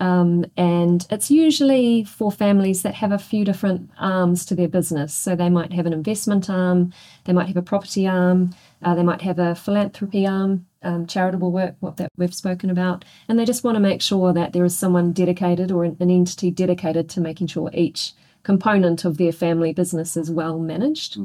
Um, 0.00 0.46
and 0.56 1.06
it's 1.10 1.30
usually 1.30 2.04
for 2.04 2.32
families 2.32 2.82
that 2.82 2.94
have 2.94 3.12
a 3.12 3.18
few 3.18 3.44
different 3.44 3.90
arms 3.98 4.46
to 4.46 4.54
their 4.54 4.68
business. 4.68 5.14
So 5.14 5.36
they 5.36 5.50
might 5.50 5.72
have 5.74 5.86
an 5.86 5.92
investment 5.92 6.48
arm, 6.48 6.92
they 7.24 7.34
might 7.34 7.48
have 7.48 7.58
a 7.58 7.62
property 7.62 8.08
arm, 8.08 8.54
uh, 8.82 8.94
they 8.94 9.02
might 9.02 9.20
have 9.20 9.38
a 9.38 9.54
philanthropy 9.54 10.26
arm, 10.26 10.66
um, 10.82 11.06
charitable 11.06 11.52
work, 11.52 11.76
what 11.80 11.98
that 11.98 12.08
we've 12.16 12.34
spoken 12.34 12.70
about. 12.70 13.04
And 13.28 13.38
they 13.38 13.44
just 13.44 13.62
want 13.62 13.76
to 13.76 13.80
make 13.80 14.00
sure 14.00 14.32
that 14.32 14.54
there 14.54 14.64
is 14.64 14.76
someone 14.76 15.12
dedicated 15.12 15.70
or 15.70 15.84
an, 15.84 15.96
an 16.00 16.10
entity 16.10 16.50
dedicated 16.50 17.10
to 17.10 17.20
making 17.20 17.48
sure 17.48 17.70
each 17.74 18.14
component 18.42 19.04
of 19.04 19.18
their 19.18 19.32
family 19.32 19.74
business 19.74 20.16
is 20.16 20.30
well 20.30 20.58
managed. 20.58 21.18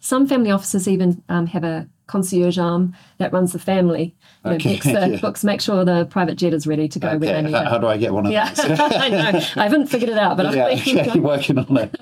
Some 0.00 0.26
family 0.26 0.50
offices 0.50 0.86
even 0.86 1.22
um, 1.30 1.46
have 1.46 1.64
a 1.64 1.88
concierge 2.06 2.58
arm 2.58 2.94
that 3.18 3.32
runs 3.32 3.52
the 3.52 3.58
family. 3.58 4.14
You 4.44 4.50
know, 4.50 4.56
Okay, 4.56 4.74
books, 4.74 4.86
the, 4.86 4.92
yeah. 5.12 5.20
books 5.20 5.44
make 5.44 5.60
sure 5.60 5.84
the 5.84 6.06
private 6.06 6.36
jet 6.36 6.52
is 6.52 6.66
ready 6.66 6.88
to 6.88 6.98
go 6.98 7.08
where 7.10 7.18
they 7.18 7.28
Okay, 7.32 7.42
need 7.42 7.52
how, 7.54 7.62
it. 7.62 7.68
how 7.68 7.78
do 7.78 7.86
I 7.86 7.96
get 7.96 8.12
one 8.12 8.26
of 8.26 8.32
Yeah, 8.32 8.52
those? 8.52 8.80
I 8.80 9.08
know. 9.08 9.38
I 9.56 9.62
haven't 9.64 9.86
figured 9.86 10.10
it 10.10 10.18
out, 10.18 10.36
but 10.36 10.54
yeah, 10.54 10.66
I 10.66 10.76
think 10.78 10.98
okay, 11.08 11.18
working 11.34 11.58
on 11.58 11.76
it. 11.76 12.00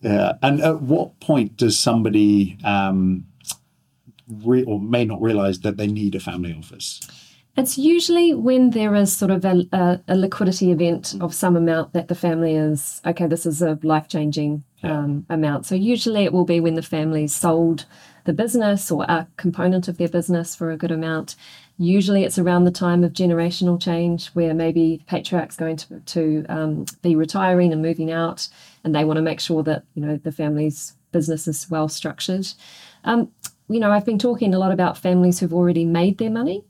Yeah, 0.00 0.32
and 0.42 0.60
at 0.60 0.82
what 0.82 1.18
point 1.20 1.56
does 1.56 1.78
somebody 1.78 2.58
um, 2.64 3.26
re- 4.28 4.64
or 4.64 4.80
may 4.80 5.04
not 5.04 5.20
realize 5.20 5.60
that 5.60 5.76
they 5.76 5.86
need 5.86 6.14
a 6.14 6.20
family 6.20 6.54
office? 6.56 7.00
it's 7.58 7.78
usually 7.78 8.34
when 8.34 8.68
there 8.70 8.94
is 8.94 9.16
sort 9.16 9.30
of 9.30 9.42
a, 9.42 9.64
a, 9.72 9.98
a 10.08 10.14
liquidity 10.14 10.70
event 10.70 11.14
of 11.22 11.32
some 11.34 11.56
amount 11.56 11.94
that 11.94 12.08
the 12.08 12.14
family 12.14 12.54
is 12.54 13.00
okay. 13.06 13.26
This 13.26 13.46
is 13.46 13.62
a 13.62 13.78
life 13.82 14.08
changing 14.08 14.62
um, 14.86 15.26
amount. 15.28 15.66
So 15.66 15.74
usually 15.74 16.24
it 16.24 16.32
will 16.32 16.44
be 16.44 16.60
when 16.60 16.74
the 16.74 16.82
family's 16.82 17.34
sold 17.34 17.84
the 18.24 18.32
business 18.32 18.90
or 18.90 19.04
a 19.04 19.26
component 19.36 19.88
of 19.88 19.98
their 19.98 20.08
business 20.08 20.54
for 20.54 20.70
a 20.70 20.76
good 20.76 20.90
amount. 20.90 21.36
Usually 21.78 22.24
it's 22.24 22.38
around 22.38 22.64
the 22.64 22.70
time 22.70 23.04
of 23.04 23.12
generational 23.12 23.80
change 23.80 24.28
where 24.28 24.54
maybe 24.54 24.98
the 24.98 25.04
patriarch's 25.04 25.56
going 25.56 25.76
to, 25.76 26.00
to 26.00 26.46
um, 26.48 26.86
be 27.02 27.14
retiring 27.14 27.72
and 27.72 27.82
moving 27.82 28.10
out, 28.10 28.48
and 28.82 28.94
they 28.94 29.04
want 29.04 29.18
to 29.18 29.22
make 29.22 29.40
sure 29.40 29.62
that 29.62 29.84
you 29.94 30.04
know 30.04 30.16
the 30.16 30.32
family's 30.32 30.94
business 31.12 31.46
is 31.46 31.70
well 31.70 31.88
structured. 31.88 32.48
Um, 33.04 33.30
you 33.68 33.80
know, 33.80 33.90
I've 33.90 34.06
been 34.06 34.18
talking 34.18 34.54
a 34.54 34.58
lot 34.58 34.72
about 34.72 34.98
families 34.98 35.38
who've 35.38 35.54
already 35.54 35.84
made 35.84 36.18
their 36.18 36.30
money. 36.30 36.64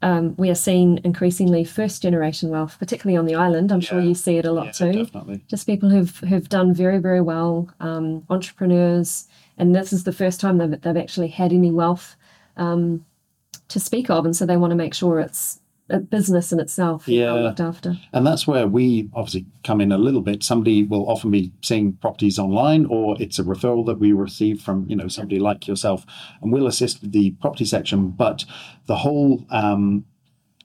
Um, 0.00 0.34
we 0.36 0.48
are 0.48 0.54
seeing 0.54 1.00
increasingly 1.02 1.64
first 1.64 2.02
generation 2.02 2.50
wealth, 2.50 2.76
particularly 2.78 3.16
on 3.16 3.26
the 3.26 3.34
island. 3.34 3.72
I'm 3.72 3.80
sure 3.80 4.00
you 4.00 4.14
see 4.14 4.36
it 4.38 4.44
a 4.46 4.52
lot 4.52 4.66
Yeah, 4.66 4.72
too 4.72 4.92
definitely. 5.04 5.42
just 5.48 5.66
people 5.66 5.88
who've 5.90 6.16
who've 6.18 6.48
done 6.48 6.72
very 6.72 6.98
very 6.98 7.20
well, 7.20 7.68
um, 7.80 8.24
entrepreneurs, 8.30 9.26
and 9.56 9.74
this 9.74 9.92
is 9.92 10.04
the 10.04 10.12
first 10.12 10.40
time 10.40 10.58
they've, 10.58 10.80
they've 10.80 10.96
actually 10.96 11.28
had 11.28 11.52
any 11.52 11.72
wealth 11.72 12.14
um, 12.56 13.04
to 13.68 13.80
speak 13.80 14.08
of, 14.08 14.24
and 14.24 14.36
so 14.36 14.46
they 14.46 14.56
want 14.56 14.70
to 14.70 14.76
make 14.76 14.94
sure 14.94 15.18
it's 15.18 15.60
a 15.90 15.98
business 15.98 16.52
in 16.52 16.60
itself, 16.60 17.08
Yeah. 17.08 17.32
looked 17.32 17.60
after. 17.60 17.98
And 18.12 18.26
that's 18.26 18.46
where 18.46 18.66
we 18.66 19.08
obviously 19.14 19.46
come 19.64 19.80
in 19.80 19.90
a 19.92 19.98
little 19.98 20.20
bit. 20.20 20.42
Somebody 20.42 20.82
will 20.82 21.08
often 21.08 21.30
be 21.30 21.52
seeing 21.62 21.92
properties 21.94 22.38
online, 22.38 22.84
or 22.86 23.16
it's 23.20 23.38
a 23.38 23.44
referral 23.44 23.86
that 23.86 23.98
we 23.98 24.12
receive 24.12 24.60
from 24.60 24.86
you 24.88 24.96
know 24.96 25.08
somebody 25.08 25.38
like 25.38 25.66
yourself, 25.66 26.04
and 26.42 26.52
we'll 26.52 26.66
assist 26.66 27.00
with 27.02 27.12
the 27.12 27.30
property 27.40 27.64
section. 27.64 28.10
But 28.10 28.44
the 28.86 28.96
whole 28.96 29.46
um, 29.50 30.04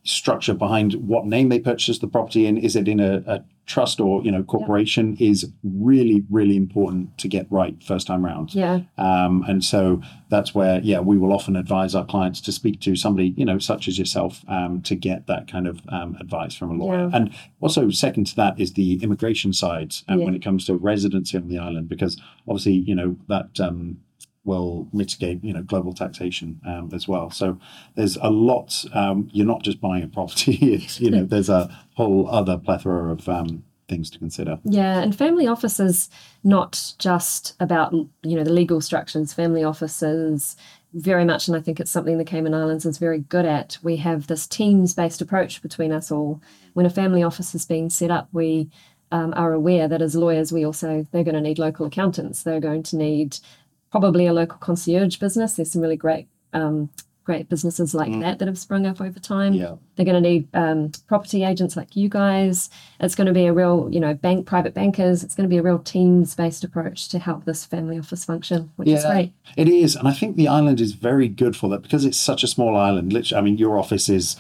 structure 0.06 0.54
behind 0.54 0.94
what 0.96 1.26
name 1.26 1.50
they 1.50 1.60
purchased 1.60 2.02
the 2.02 2.08
property 2.08 2.46
in. 2.46 2.58
Is 2.58 2.76
it 2.76 2.88
in 2.88 3.00
a, 3.00 3.24
a 3.26 3.44
trust 3.66 4.02
or 4.02 4.22
you 4.24 4.32
know 4.32 4.44
corporation? 4.44 5.16
Is 5.20 5.50
really 5.64 6.24
really 6.30 6.58
important 6.58 7.18
to 7.20 7.28
get 7.30 7.48
right 7.50 7.82
first 7.82 8.08
time 8.08 8.26
round. 8.26 8.54
Yeah. 8.54 8.82
Um, 8.98 9.46
and 9.48 9.64
so 9.64 10.02
that's 10.30 10.54
where 10.54 10.80
yeah 10.82 11.00
we 11.00 11.18
will 11.18 11.32
often 11.32 11.56
advise 11.56 11.96
our 11.96 12.06
clients 12.06 12.42
to 12.42 12.52
speak 12.52 12.82
to 12.82 12.96
somebody 12.96 13.34
you 13.38 13.46
know 13.46 13.60
such 13.60 13.88
as 13.88 13.98
yourself 13.98 14.44
um, 14.50 14.82
to 14.82 14.96
get 14.96 15.28
that 15.28 15.48
kind 15.50 15.68
of 15.68 15.80
um, 15.90 16.18
advice 16.20 16.54
from 16.54 16.72
a 16.72 16.74
lawyer. 16.74 17.10
Yeah. 17.10 17.18
And 17.18 17.34
also 17.62 17.90
second 17.90 18.28
to 18.28 18.36
that 18.36 18.60
is 18.60 18.74
the 18.74 19.02
immigration 19.02 19.54
side 19.54 19.94
um, 20.10 20.20
Yeah. 20.20 20.26
when 20.26 20.36
it 20.36 20.44
comes 20.44 20.66
to 20.66 20.76
residency 20.76 21.38
on 21.38 21.48
the 21.48 21.60
island 21.60 21.88
because 21.88 22.22
obviously 22.48 22.74
you 22.74 22.96
know 22.96 23.16
that. 23.30 23.60
Um, 23.60 24.00
will 24.46 24.88
mitigate, 24.92 25.44
you 25.44 25.54
know, 25.54 25.64
global 25.64 25.94
taxation 25.94 26.60
um, 26.68 26.90
as 26.94 27.08
well. 27.08 27.30
So 27.32 27.58
there's 27.96 28.18
a 28.18 28.30
lot. 28.30 28.84
Um, 28.94 29.30
you're 29.32 29.48
not 29.48 29.64
just 29.64 29.80
buying 29.80 30.04
a 30.04 30.08
property; 30.08 30.74
it's 30.74 31.00
you 31.00 31.10
know, 31.12 31.26
there's 31.26 31.50
a 31.50 31.76
whole 31.96 32.28
other 32.30 32.58
plethora 32.58 33.12
of 33.12 33.28
um, 33.30 33.64
things 33.88 34.10
to 34.12 34.20
consider. 34.20 34.60
Yeah, 34.64 35.00
and 35.00 35.16
family 35.16 35.48
office 35.48 35.80
is 35.80 36.10
not 36.44 36.94
just 36.98 37.56
about 37.60 37.94
you 37.94 38.36
know 38.36 38.44
the 38.44 38.54
legal 38.54 38.82
structures. 38.82 39.34
Family 39.34 39.64
offices 39.64 40.56
very 40.94 41.26
much, 41.26 41.48
and 41.48 41.58
I 41.58 41.60
think 41.60 41.80
it's 41.80 41.92
something 41.92 42.18
the 42.18 42.26
Cayman 42.26 42.54
Islands 42.54 42.86
is 42.86 42.98
very 42.98 43.20
good 43.20 43.46
at. 43.46 43.78
We 43.82 43.98
have 43.98 44.28
this 44.28 44.46
teams-based 44.46 45.22
approach 45.22 45.62
between 45.62 45.92
us 45.92 46.12
all. 46.12 46.42
When 46.74 46.86
a 46.86 46.92
family 46.92 47.24
office 47.24 47.56
is 47.56 47.66
being 47.66 47.90
set 47.90 48.12
up, 48.12 48.28
we 48.32 48.70
um, 49.12 49.34
are 49.36 49.54
aware 49.54 49.88
that 49.88 50.02
as 50.02 50.16
lawyers, 50.16 50.52
we 50.52 50.66
also 50.66 51.06
they're 51.12 51.24
going 51.24 51.36
to 51.36 51.42
need 51.42 51.60
local 51.60 51.86
accountants. 51.86 52.44
They're 52.44 52.60
going 52.60 52.84
to 52.84 52.98
need 52.98 53.38
probably 53.94 54.26
a 54.26 54.34
local 54.34 54.58
concierge 54.58 55.18
business. 55.18 55.54
There's 55.54 55.72
some 55.72 55.82
really 55.82 56.02
great. 56.06 56.28
Um, 56.52 56.90
Great 57.26 57.48
businesses 57.48 57.96
like 57.96 58.12
that 58.20 58.40
that 58.40 58.50
have 58.50 58.60
sprung 58.60 58.86
up 58.86 59.00
over 59.00 59.18
time. 59.18 59.54
Yeah. 59.54 59.76
They're 59.96 60.06
going 60.06 60.22
to 60.22 60.30
need 60.30 60.46
um, 60.54 60.92
property 61.08 61.46
agents 61.46 61.78
like 61.78 61.96
you 61.96 62.10
guys. 62.10 62.70
It's 63.00 63.16
going 63.16 63.28
to 63.28 63.34
be 63.34 63.46
a 63.46 63.54
real, 63.54 63.88
you 63.90 64.02
know, 64.02 64.14
bank, 64.14 64.46
private 64.46 64.74
bankers. 64.74 65.24
It's 65.24 65.34
going 65.34 65.48
to 65.48 65.50
be 65.50 65.58
a 65.58 65.64
real 65.64 65.80
teams 65.80 66.36
based 66.36 66.66
approach 66.66 67.08
to 67.08 67.20
help 67.20 67.46
this 67.46 67.64
family 67.64 67.98
office 67.98 68.26
function, 68.26 68.72
which 68.76 68.90
is 68.90 69.06
great. 69.06 69.32
It 69.56 69.70
is, 69.70 69.96
and 69.96 70.06
I 70.06 70.12
think 70.12 70.36
the 70.36 70.50
island 70.50 70.82
is 70.82 70.96
very 70.96 71.30
good 71.30 71.56
for 71.56 71.70
that 71.70 71.82
because 71.82 72.04
it's 72.04 72.20
such 72.20 72.44
a 72.44 72.48
small 72.48 72.76
island. 72.76 73.14
Literally, 73.14 73.40
I 73.40 73.42
mean, 73.42 73.58
your 73.58 73.80
office 73.80 74.10
is, 74.10 74.36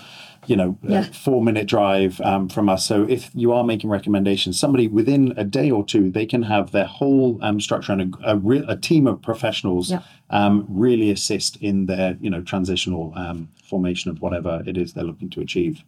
you 0.45 0.55
know, 0.55 0.77
Yeah. 0.83 1.03
four 1.03 1.41
minute 1.43 1.67
drive 1.67 2.19
um, 2.21 2.49
from 2.49 2.69
us. 2.69 2.85
So 2.85 3.03
if 3.09 3.29
you 3.33 3.51
are 3.53 3.63
making 3.63 3.89
recommendations, 3.89 4.59
somebody 4.59 4.87
within 4.87 5.33
a 5.37 5.43
day 5.43 5.69
or 5.71 5.85
two, 5.85 6.09
they 6.11 6.25
can 6.25 6.43
have 6.43 6.71
their 6.71 6.85
whole 6.85 7.39
um, 7.41 7.59
structure 7.61 7.93
and 7.93 8.15
a, 8.15 8.31
a, 8.31 8.37
re- 8.37 8.65
a 8.67 8.75
team 8.75 9.07
of 9.07 9.21
professionals 9.21 9.89
Yeah. 9.91 10.01
um, 10.29 10.65
really 10.69 11.09
assist 11.11 11.55
in 11.57 11.85
their, 11.85 12.17
you 12.21 12.29
know, 12.29 12.41
transitional 12.41 13.13
um, 13.15 13.49
formation 13.63 14.11
of 14.11 14.21
whatever 14.21 14.63
it 14.65 14.77
is 14.77 14.93
they're 14.93 15.03
looking 15.03 15.29
to 15.31 15.41
achieve. 15.41 15.83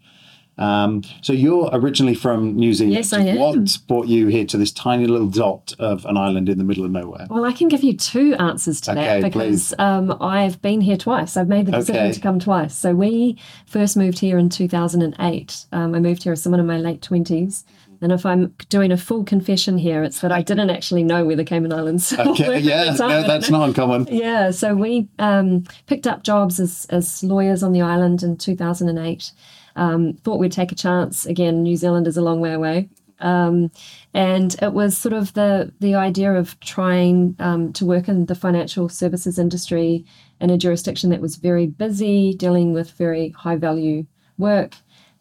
Um, 0.57 1.03
so 1.21 1.33
you're 1.33 1.69
originally 1.73 2.15
from 2.15 2.55
New 2.55 2.73
Zealand. 2.73 2.95
Yes, 2.95 3.11
I 3.13 3.21
am. 3.21 3.37
What 3.37 3.77
brought 3.87 4.07
you 4.07 4.27
here 4.27 4.45
to 4.45 4.57
this 4.57 4.71
tiny 4.71 5.05
little 5.05 5.27
dot 5.27 5.73
of 5.79 6.05
an 6.05 6.17
island 6.17 6.47
in 6.47 6.57
the 6.57 6.63
middle 6.63 6.85
of 6.85 6.91
nowhere? 6.91 7.27
Well, 7.29 7.45
I 7.45 7.51
can 7.51 7.67
give 7.67 7.83
you 7.83 7.95
two 7.95 8.35
answers 8.35 8.79
to 8.81 8.91
Okay, 8.91 9.21
that 9.21 9.23
because 9.23 9.73
um, 9.79 10.15
I've 10.21 10.61
been 10.61 10.81
here 10.81 10.97
twice. 10.97 11.35
I've 11.35 11.49
made 11.49 11.65
the 11.65 11.73
decision 11.73 12.03
Okay. 12.03 12.11
to 12.13 12.19
come 12.21 12.39
twice. 12.39 12.75
So 12.75 12.95
we 12.95 13.37
first 13.65 13.97
moved 13.97 14.19
here 14.19 14.37
in 14.37 14.49
2008. 14.49 15.65
Um, 15.71 15.93
I 15.95 15.99
moved 15.99 16.23
here 16.23 16.33
as 16.33 16.41
someone 16.41 16.59
in 16.59 16.67
my 16.67 16.77
late 16.77 17.01
20s. 17.01 17.63
And 18.01 18.11
if 18.11 18.25
I'm 18.25 18.53
doing 18.69 18.91
a 18.91 18.97
full 18.97 19.23
confession 19.23 19.77
here, 19.77 20.03
it's 20.03 20.19
that 20.19 20.31
I 20.31 20.41
didn't 20.41 20.69
actually 20.69 21.01
know 21.03 21.25
where 21.25 21.35
the 21.35 21.45
Cayman 21.45 21.71
Islands 21.73 22.11
were 22.17 22.25
Okay, 22.29 22.59
yeah, 22.59 22.93
no, 22.99 23.23
that's 23.23 23.49
not 23.49 23.67
uncommon. 23.67 24.07
Yeah, 24.11 24.51
so 24.51 24.75
we 24.75 25.07
um, 25.17 25.63
picked 25.87 26.05
up 26.05 26.23
jobs 26.23 26.59
as, 26.59 26.85
as 26.89 27.23
lawyers 27.23 27.63
on 27.63 27.71
the 27.71 27.81
island 27.81 28.21
in 28.21 28.37
2008. 28.37 29.31
Um, 29.75 30.13
thought 30.23 30.39
we'd 30.39 30.51
take 30.51 30.71
a 30.71 30.75
chance. 30.75 31.25
Again, 31.25 31.63
New 31.63 31.75
Zealand 31.75 32.07
is 32.07 32.17
a 32.17 32.21
long 32.21 32.39
way 32.39 32.53
away. 32.53 32.89
Um, 33.19 33.71
and 34.13 34.55
it 34.61 34.73
was 34.73 34.97
sort 34.97 35.13
of 35.13 35.33
the, 35.33 35.71
the 35.79 35.95
idea 35.95 36.33
of 36.33 36.59
trying 36.59 37.35
um, 37.39 37.71
to 37.73 37.85
work 37.85 38.07
in 38.07 38.25
the 38.25 38.35
financial 38.35 38.89
services 38.89 39.39
industry 39.39 40.05
in 40.41 40.49
a 40.49 40.57
jurisdiction 40.57 41.09
that 41.11 41.21
was 41.21 41.37
very 41.37 41.65
busy, 41.67 42.33
dealing 42.33 42.73
with 42.73 42.91
very 42.91 43.29
high 43.29 43.55
value 43.55 44.05
work, 44.37 44.75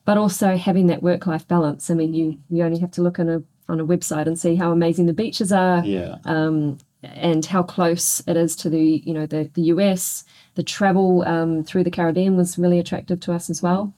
but 0.05 0.19
also 0.19 0.57
having 0.57 0.89
that 0.89 1.03
work 1.03 1.27
life 1.27 1.47
balance. 1.47 1.89
I 1.89 1.95
mean, 1.95 2.15
you, 2.15 2.39
you 2.51 2.65
only 2.65 2.81
have 2.81 2.91
to 2.93 3.03
look 3.03 3.19
on 3.21 3.29
a, 3.29 3.43
on 3.69 3.81
a 3.81 3.87
website 3.87 4.27
and 4.27 4.39
see 4.39 4.57
how 4.57 4.73
amazing 4.73 5.07
the 5.07 5.13
beaches 5.13 5.53
are 5.53 5.85
Yeah. 5.85 6.17
um, 6.25 6.79
and 7.03 7.45
how 7.45 7.63
close 7.63 8.23
it 8.27 8.37
is 8.37 8.57
to 8.57 8.71
the 8.71 9.03
you 9.05 9.13
know 9.13 9.27
the, 9.27 9.51
the 9.55 9.63
US. 9.65 10.25
The 10.55 10.63
travel 10.63 11.23
um, 11.27 11.63
through 11.63 11.85
the 11.85 11.91
Caribbean 11.91 12.37
was 12.37 12.59
really 12.59 12.79
attractive 12.79 13.21
to 13.21 13.33
us 13.33 13.51
as 13.51 13.63
well. 13.63 13.95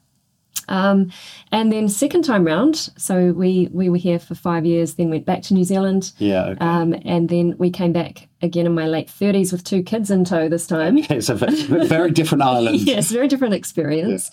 Um, 0.68 1.10
and 1.52 1.72
then 1.72 1.88
second 1.88 2.22
time 2.22 2.44
round, 2.44 2.76
so 2.96 3.32
we 3.32 3.68
we 3.72 3.88
were 3.88 3.96
here 3.96 4.18
for 4.18 4.34
five 4.34 4.66
years, 4.66 4.94
then 4.94 5.10
went 5.10 5.24
back 5.26 5.42
to 5.42 5.54
New 5.54 5.64
Zealand, 5.64 6.12
Yeah. 6.18 6.46
Okay. 6.46 6.64
um, 6.64 6.94
and 7.04 7.28
then 7.28 7.54
we 7.58 7.70
came 7.70 7.92
back 7.92 8.28
again 8.42 8.66
in 8.66 8.74
my 8.74 8.86
late 8.86 9.08
thirties 9.08 9.52
with 9.52 9.64
two 9.64 9.82
kids 9.82 10.10
in 10.10 10.24
tow 10.24 10.48
this 10.48 10.66
time. 10.66 10.98
it's 11.10 11.28
a 11.28 11.34
very 11.34 12.10
different 12.10 12.42
island. 12.42 12.80
yes, 12.86 13.10
very 13.10 13.28
different 13.28 13.54
experience, 13.54 14.30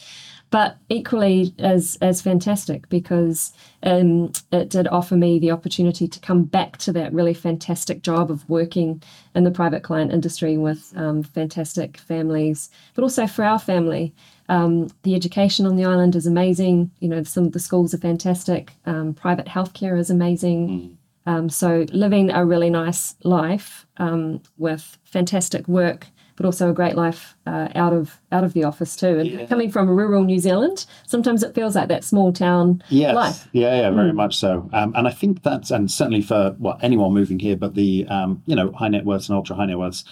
but 0.53 0.77
equally 0.87 1.51
as 1.57 1.97
as 1.99 2.21
fantastic 2.21 2.87
because 2.87 3.53
um, 3.81 4.31
it 4.51 4.69
did 4.69 4.87
offer 4.87 5.15
me 5.15 5.39
the 5.39 5.49
opportunity 5.49 6.07
to 6.07 6.19
come 6.19 6.43
back 6.43 6.77
to 6.77 6.93
that 6.93 7.11
really 7.11 7.33
fantastic 7.33 8.03
job 8.03 8.29
of 8.29 8.47
working 8.47 9.01
in 9.33 9.45
the 9.45 9.49
private 9.49 9.81
client 9.81 10.11
industry 10.11 10.55
with 10.55 10.93
um, 10.95 11.23
fantastic 11.23 11.97
families, 11.97 12.69
but 12.93 13.01
also 13.01 13.25
for 13.25 13.43
our 13.43 13.57
family. 13.57 14.13
Um, 14.47 14.91
the 15.01 15.15
education 15.15 15.65
on 15.65 15.75
the 15.75 15.85
island 15.85 16.15
is 16.15 16.27
amazing. 16.27 16.91
You 16.99 17.09
know, 17.09 17.23
some 17.23 17.45
of 17.45 17.53
the 17.53 17.59
schools 17.59 17.91
are 17.95 17.97
fantastic. 18.09 18.73
Um, 18.85 19.15
private 19.15 19.47
healthcare 19.47 19.99
is 19.99 20.11
amazing. 20.11 20.99
Um, 21.25 21.49
so 21.49 21.87
living 21.91 22.29
a 22.29 22.45
really 22.45 22.69
nice 22.69 23.15
life 23.23 23.87
um, 23.97 24.39
with 24.59 24.99
fantastic 25.03 25.67
work, 25.67 26.05
but 26.35 26.45
also 26.45 26.69
a 26.69 26.73
great 26.73 26.95
life 26.95 27.35
uh, 27.45 27.69
out 27.75 27.93
of 27.93 28.19
out 28.31 28.43
of 28.43 28.53
the 28.53 28.63
office 28.63 28.95
too. 28.95 29.19
And 29.19 29.29
Yeah. 29.29 29.45
coming 29.45 29.69
from 29.71 29.89
rural 29.89 30.23
New 30.23 30.39
Zealand, 30.39 30.85
sometimes 31.05 31.43
it 31.43 31.53
feels 31.55 31.75
like 31.75 31.89
that 31.89 32.03
small 32.03 32.31
town 32.33 32.81
Yes. 32.89 33.15
life. 33.15 33.47
Yeah, 33.51 33.75
yeah, 33.81 33.89
very 33.91 34.13
much 34.13 34.35
so. 34.37 34.69
Um, 34.73 34.93
and 34.95 35.07
I 35.07 35.11
think 35.11 35.43
that's 35.43 35.71
and 35.71 35.89
certainly 35.91 36.21
for 36.21 36.55
well 36.59 36.79
anyone 36.81 37.13
moving 37.13 37.39
here, 37.39 37.55
but 37.55 37.75
the 37.75 38.05
um, 38.07 38.41
you 38.45 38.55
know 38.55 38.71
high 38.71 38.87
net 38.89 39.05
worths 39.05 39.29
and 39.29 39.35
ultra 39.35 39.55
high 39.55 39.65
net 39.67 39.77
worths. 39.77 40.03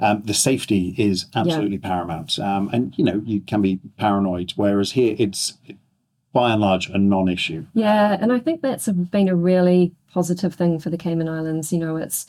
Um, 0.00 0.22
the 0.24 0.34
safety 0.34 0.94
is 0.98 1.26
absolutely 1.34 1.78
paramount, 1.78 2.38
um, 2.38 2.68
and 2.72 2.92
you 2.96 3.04
know 3.04 3.22
you 3.24 3.40
can 3.40 3.62
be 3.62 3.78
paranoid. 3.98 4.52
Whereas 4.56 4.92
here, 4.92 5.14
it's 5.18 5.54
by 6.32 6.52
and 6.52 6.60
large 6.60 6.88
a 6.88 6.98
non-issue. 6.98 7.66
Yeah, 7.74 8.16
and 8.20 8.32
I 8.32 8.38
think 8.38 8.62
that's 8.62 8.88
been 8.88 9.28
a 9.28 9.36
really 9.36 9.92
positive 10.12 10.54
thing 10.54 10.78
for 10.80 10.90
the 10.90 10.96
Cayman 10.96 11.28
Islands. 11.28 11.72
You 11.72 11.78
know, 11.78 11.96
it's 11.96 12.26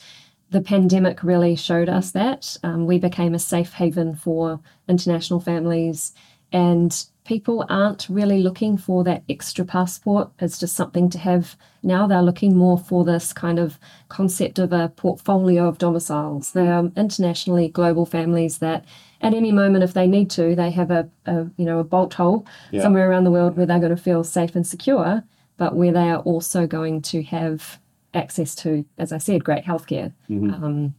the 0.54 0.60
pandemic 0.60 1.22
really 1.24 1.56
showed 1.56 1.88
us 1.88 2.12
that 2.12 2.56
um, 2.62 2.86
we 2.86 2.96
became 2.98 3.34
a 3.34 3.38
safe 3.40 3.72
haven 3.72 4.14
for 4.14 4.60
international 4.88 5.40
families, 5.40 6.12
and 6.52 7.06
people 7.24 7.64
aren't 7.68 8.06
really 8.08 8.40
looking 8.40 8.76
for 8.78 9.02
that 9.02 9.24
extra 9.28 9.64
passport. 9.64 10.30
It's 10.38 10.60
just 10.60 10.76
something 10.76 11.10
to 11.10 11.18
have 11.18 11.56
now. 11.82 12.06
They're 12.06 12.22
looking 12.30 12.56
more 12.56 12.78
for 12.78 13.04
this 13.04 13.32
kind 13.32 13.58
of 13.58 13.78
concept 14.08 14.60
of 14.60 14.72
a 14.72 14.90
portfolio 14.90 15.66
of 15.66 15.78
domiciles. 15.78 16.52
They're 16.52 16.84
internationally 16.96 17.68
global 17.68 18.06
families 18.06 18.58
that. 18.58 18.84
At 19.20 19.32
any 19.32 19.52
moment, 19.52 19.84
if 19.84 19.94
they 19.94 20.06
need 20.06 20.28
to, 20.32 20.54
they 20.54 20.70
have 20.70 20.90
a, 20.90 21.08
a 21.24 21.46
you 21.56 21.64
know 21.64 21.78
a 21.78 21.84
bolt 21.84 22.12
hole 22.14 22.46
Yeah. 22.70 22.82
somewhere 22.82 23.08
around 23.08 23.24
the 23.24 23.30
world 23.30 23.56
where 23.56 23.64
they're 23.66 23.78
going 23.86 23.96
to 23.96 24.02
feel 24.10 24.22
safe 24.22 24.54
and 24.54 24.66
secure, 24.66 25.22
but 25.56 25.74
where 25.74 25.92
they 25.92 26.10
are 26.10 26.20
also 26.32 26.66
going 26.66 27.00
to 27.12 27.22
have 27.22 27.80
access 28.14 28.54
to, 28.56 28.84
as 28.98 29.12
I 29.12 29.18
said, 29.18 29.44
great 29.44 29.64
healthcare, 29.64 30.12
um, 30.30 30.94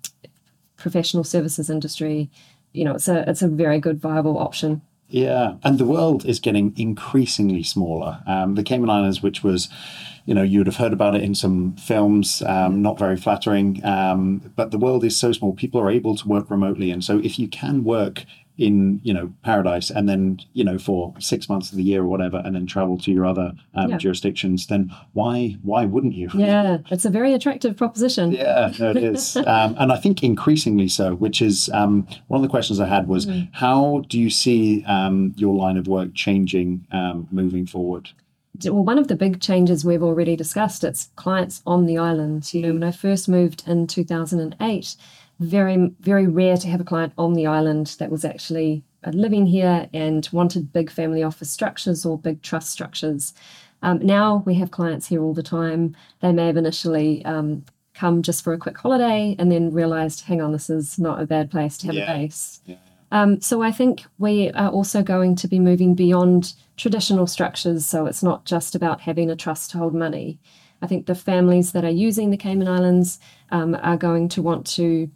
professional 0.77 1.23
services 1.23 1.69
industry. 1.69 2.29
You 2.73 2.85
know, 2.85 2.95
it's 2.95 3.07
a 3.07 3.27
it's 3.29 3.41
a 3.41 3.47
very 3.47 3.79
good 3.79 3.99
viable 3.99 4.37
option. 4.37 4.81
Yeah, 5.07 5.55
and 5.63 5.77
the 5.77 5.85
world 5.85 6.25
is 6.25 6.39
getting 6.39 6.73
increasingly 6.77 7.63
smaller. 7.63 8.23
Um, 8.25 8.55
the 8.55 8.63
Cayman 8.63 8.89
Islands, 8.89 9.21
which 9.21 9.43
was, 9.43 9.69
you 10.25 10.33
know, 10.33 10.41
you 10.41 10.59
would 10.59 10.67
have 10.67 10.77
heard 10.77 10.93
about 10.93 11.15
it 11.15 11.21
in 11.21 11.35
some 11.35 11.75
films, 11.75 12.41
um, 12.41 12.81
not 12.81 12.97
very 12.97 13.15
flattering, 13.15 13.85
um, 13.85 14.51
but 14.55 14.71
the 14.71 14.79
world 14.79 15.03
is 15.03 15.15
so 15.15 15.31
small. 15.31 15.53
People 15.53 15.79
are 15.79 15.91
able 15.91 16.15
to 16.15 16.27
work 16.27 16.49
remotely, 16.49 16.89
and 16.89 17.03
so 17.03 17.19
if 17.19 17.37
you 17.37 17.47
can 17.47 17.83
work 17.83 18.25
in, 18.57 18.99
you 19.03 19.13
know, 19.13 19.31
paradise, 19.43 19.89
and 19.89 20.07
then 20.07 20.39
you 20.53 20.63
know 20.63 20.77
for 20.77 21.13
six 21.19 21.49
months 21.49 21.71
of 21.71 21.77
the 21.77 21.83
year 21.83 22.01
or 22.01 22.07
whatever, 22.07 22.41
and 22.45 22.55
then 22.55 22.65
travel 22.65 22.97
to 22.99 23.11
your 23.11 23.25
other 23.25 23.53
um, 23.73 23.91
Yeah. 23.91 23.97
jurisdictions, 23.97 24.67
then 24.67 24.91
why 25.13 25.57
why 25.63 25.85
wouldn't 25.85 26.13
you? 26.13 26.29
Yeah, 26.33 26.77
it's 26.89 27.05
a 27.05 27.09
very 27.09 27.33
attractive 27.33 27.75
proposition. 27.77 28.31
Yeah, 28.31 28.71
no, 28.79 28.91
it 28.91 28.97
is. 28.97 29.35
um, 29.37 29.75
and 29.77 29.91
I 29.91 29.97
think 29.97 30.23
increasingly 30.23 30.87
so, 30.87 31.15
which 31.15 31.41
is 31.41 31.69
um, 31.73 32.07
one 32.27 32.39
of 32.39 32.43
the 32.43 32.49
questions 32.49 32.79
I 32.79 32.87
had 32.87 33.07
was 33.07 33.27
how 33.53 34.03
do 34.09 34.19
you 34.19 34.29
see 34.29 34.83
um, 34.85 35.33
your 35.37 35.55
line 35.55 35.77
of 35.77 35.87
work 35.87 36.13
changing 36.13 36.85
um, 36.91 37.27
moving 37.31 37.65
forward? 37.65 38.09
well, 38.63 38.85
one 38.85 38.97
of 38.97 39.07
the 39.07 39.15
big 39.15 39.41
changes 39.41 39.83
we've 39.83 40.03
already 40.03 40.35
discussed, 40.35 40.83
it's 40.83 41.09
clients 41.15 41.61
on 41.65 41.85
the 41.85 41.97
island. 41.97 42.53
You 42.53 42.61
know, 42.61 42.73
when 42.73 42.83
I 42.83 42.91
first 42.91 43.27
moved 43.27 43.63
in 43.67 43.87
2008, 43.87 44.95
very, 45.39 45.91
very 45.99 46.27
rare 46.27 46.57
to 46.57 46.67
have 46.67 46.81
a 46.81 46.85
client 46.85 47.13
on 47.17 47.33
the 47.33 47.47
island 47.47 47.95
that 47.99 48.09
was 48.11 48.23
actually 48.25 48.83
living 49.11 49.45
here 49.45 49.87
and 49.93 50.27
wanted 50.31 50.73
big 50.73 50.89
family 50.89 51.21
office 51.21 51.51
structures 51.51 52.05
or 52.05 52.17
big 52.17 52.41
trust 52.41 52.71
structures. 52.71 53.33
Um, 53.83 53.99
now 53.99 54.41
we 54.45 54.55
have 54.55 54.71
clients 54.71 55.07
here 55.07 55.21
all 55.21 55.33
the 55.33 55.43
time. 55.43 55.95
They 56.21 56.31
may 56.31 56.47
have 56.47 56.57
initially 56.57 57.23
um, 57.25 57.65
come 57.93 58.23
just 58.23 58.43
for 58.43 58.53
a 58.53 58.57
quick 58.57 58.77
holiday 58.77 59.35
and 59.37 59.51
then 59.51 59.71
realized, 59.71 60.21
hang 60.21 60.41
on, 60.41 60.51
this 60.53 60.69
is 60.69 60.97
not 60.97 61.21
a 61.21 61.27
bad 61.27 61.51
place 61.51 61.77
to 61.79 61.87
have 61.87 61.95
Yeah. 61.95 62.11
a 62.11 62.17
base. 62.17 62.61
Yeah. 62.65 62.75
Um, 63.11 63.39
so 63.41 63.61
I 63.61 63.71
think 63.71 64.05
we 64.17 64.49
are 64.51 64.69
also 64.69 65.03
going 65.03 65.35
to 65.35 65.47
be 65.47 65.59
moving 65.59 65.93
beyond 65.93 66.53
traditional 66.75 67.27
structures. 67.27 67.85
So 67.85 68.07
it's 68.07 68.23
not 68.23 68.45
just 68.45 68.73
about 68.73 69.01
having 69.01 69.29
a 69.29 69.35
trust 69.35 69.71
to 69.71 69.77
hold 69.77 69.93
money. 69.93 70.39
I 70.81 70.87
think 70.87 71.05
the 71.05 71.15
families 71.15 71.71
that 71.73 71.85
are 71.85 71.89
using 71.89 72.31
the 72.31 72.37
Cayman 72.37 72.67
Islands 72.67 73.19
um, 73.51 73.77
are 73.83 73.97
going 73.97 74.27
to 74.29 74.41
want 74.41 74.65
to 74.67 75.09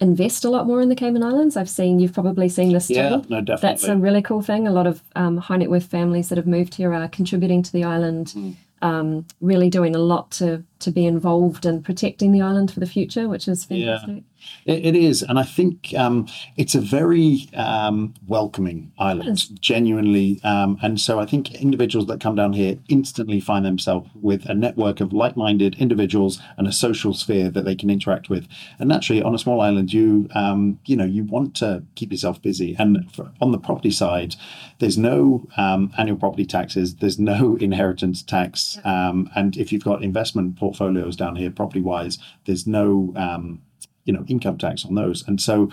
invest 0.00 0.44
a 0.44 0.50
lot 0.50 0.66
more 0.66 0.80
in 0.82 0.88
the 0.88 0.94
Cayman 0.94 1.22
Islands. 1.22 1.56
I've 1.56 1.70
seen, 1.70 1.98
you've 1.98 2.12
probably 2.12 2.48
seen 2.48 2.72
this 2.72 2.88
too. 2.88 2.94
Yeah, 2.94 3.08
no, 3.28 3.40
definitely. 3.40 3.56
That's 3.60 3.84
a 3.84 3.96
really 3.96 4.22
cool 4.22 4.42
thing. 4.42 4.66
A 4.68 4.72
lot 4.72 4.86
of 4.86 5.02
um, 5.14 5.38
high 5.38 5.56
net 5.56 5.70
worth 5.70 5.86
families 5.86 6.28
that 6.28 6.36
have 6.36 6.46
moved 6.46 6.74
here 6.74 6.92
are 6.92 7.08
contributing 7.08 7.62
to 7.62 7.72
the 7.72 7.84
island, 7.84 8.32
Mm. 8.36 8.54
um, 8.82 9.24
really 9.40 9.70
doing 9.70 9.94
a 9.96 9.98
lot 9.98 10.30
to 10.32 10.62
to 10.80 10.90
be 10.90 11.06
involved 11.06 11.64
in 11.66 11.82
protecting 11.82 12.32
the 12.32 12.42
island 12.42 12.70
for 12.70 12.80
the 12.80 12.86
future, 12.86 13.28
which 13.28 13.48
is 13.48 13.66
Yeah. 13.70 13.98
fantastic. 13.98 14.24
It, 14.64 14.86
it 14.86 14.96
is, 14.96 15.22
and 15.22 15.38
I 15.38 15.42
think 15.42 15.92
um, 15.96 16.26
it's 16.56 16.74
a 16.74 16.80
very 16.80 17.48
um, 17.54 18.14
welcoming 18.28 18.92
island, 18.98 19.60
genuinely. 19.60 20.40
Um, 20.44 20.78
and 20.82 21.00
so 21.00 21.18
I 21.18 21.26
think 21.26 21.54
individuals 21.54 22.06
that 22.08 22.20
come 22.20 22.34
down 22.36 22.52
here 22.52 22.78
instantly 22.88 23.40
find 23.40 23.64
themselves 23.64 24.08
with 24.14 24.46
a 24.46 24.54
network 24.54 25.00
of 25.00 25.12
like-minded 25.12 25.76
individuals 25.80 26.40
and 26.56 26.66
a 26.68 26.72
social 26.72 27.14
sphere 27.14 27.50
that 27.50 27.64
they 27.64 27.74
can 27.74 27.90
interact 27.90 28.28
with. 28.28 28.46
And 28.78 28.88
naturally, 28.88 29.22
on 29.22 29.34
a 29.34 29.38
small 29.38 29.60
island, 29.60 29.92
you 29.92 30.28
um, 30.34 30.78
you 30.84 30.96
know 30.96 31.04
you 31.04 31.24
want 31.24 31.54
to 31.56 31.82
keep 31.94 32.12
yourself 32.12 32.40
busy. 32.40 32.76
And 32.78 33.10
for, 33.12 33.32
on 33.40 33.52
the 33.52 33.58
property 33.58 33.90
side, 33.90 34.36
there's 34.78 34.98
no 34.98 35.46
um, 35.56 35.92
annual 35.98 36.18
property 36.18 36.44
taxes, 36.44 36.96
there's 36.96 37.18
no 37.18 37.56
inheritance 37.60 38.22
tax, 38.22 38.78
um, 38.84 39.30
and 39.34 39.56
if 39.56 39.72
you've 39.72 39.84
got 39.84 40.02
investment 40.04 40.56
portfolios 40.66 41.16
down 41.16 41.36
here, 41.36 41.50
property-wise, 41.50 42.18
there's 42.46 42.66
no 42.66 43.12
um, 43.16 43.62
you 44.04 44.12
know 44.12 44.24
income 44.28 44.58
tax 44.58 44.84
on 44.84 44.94
those. 44.94 45.26
And 45.28 45.40
so 45.40 45.70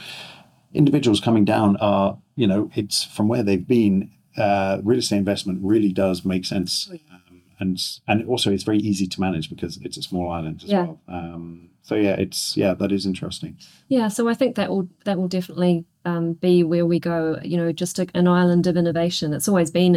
individuals 0.74 1.20
coming 1.20 1.46
down 1.46 1.78
are 1.78 2.18
you 2.36 2.48
know 2.48 2.70
it's 2.76 3.04
from 3.04 3.28
where 3.28 3.44
they've 3.44 3.68
been 3.68 4.12
uh, 4.38 4.80
real 4.84 5.00
estate 5.00 5.18
investment 5.18 5.60
really 5.64 5.92
does 5.92 6.26
make 6.26 6.46
sense. 6.46 6.90
Um, 6.92 7.42
and 7.60 7.78
and 8.08 8.28
also 8.28 8.52
it's 8.52 8.64
very 8.64 8.80
easy 8.80 9.08
to 9.08 9.22
manage 9.22 9.50
because 9.50 9.78
it's 9.86 9.98
a 9.98 10.02
small 10.02 10.30
island 10.32 10.62
as 10.64 10.70
Yeah. 10.70 10.84
well. 10.84 11.00
Um, 11.08 11.70
so 11.84 11.94
yeah 11.96 12.16
it's 12.24 12.58
yeah 12.58 12.74
that 12.74 12.92
is 12.92 13.06
interesting 13.06 13.56
Yeah, 13.88 14.08
so 14.10 14.28
I 14.28 14.34
think 14.34 14.56
that 14.56 14.70
will 14.72 14.88
that 15.06 15.18
will 15.20 15.28
definitely 15.28 15.86
um, 16.06 16.34
be 16.34 16.64
where 16.64 16.86
we 16.86 17.00
go. 17.00 17.38
You 17.44 17.58
know, 17.58 17.72
just 17.72 18.00
a, 18.00 18.06
an 18.16 18.28
island 18.28 18.66
of 18.68 18.76
innovation. 18.76 19.34
It's 19.34 19.48
always 19.48 19.72
been, 19.72 19.94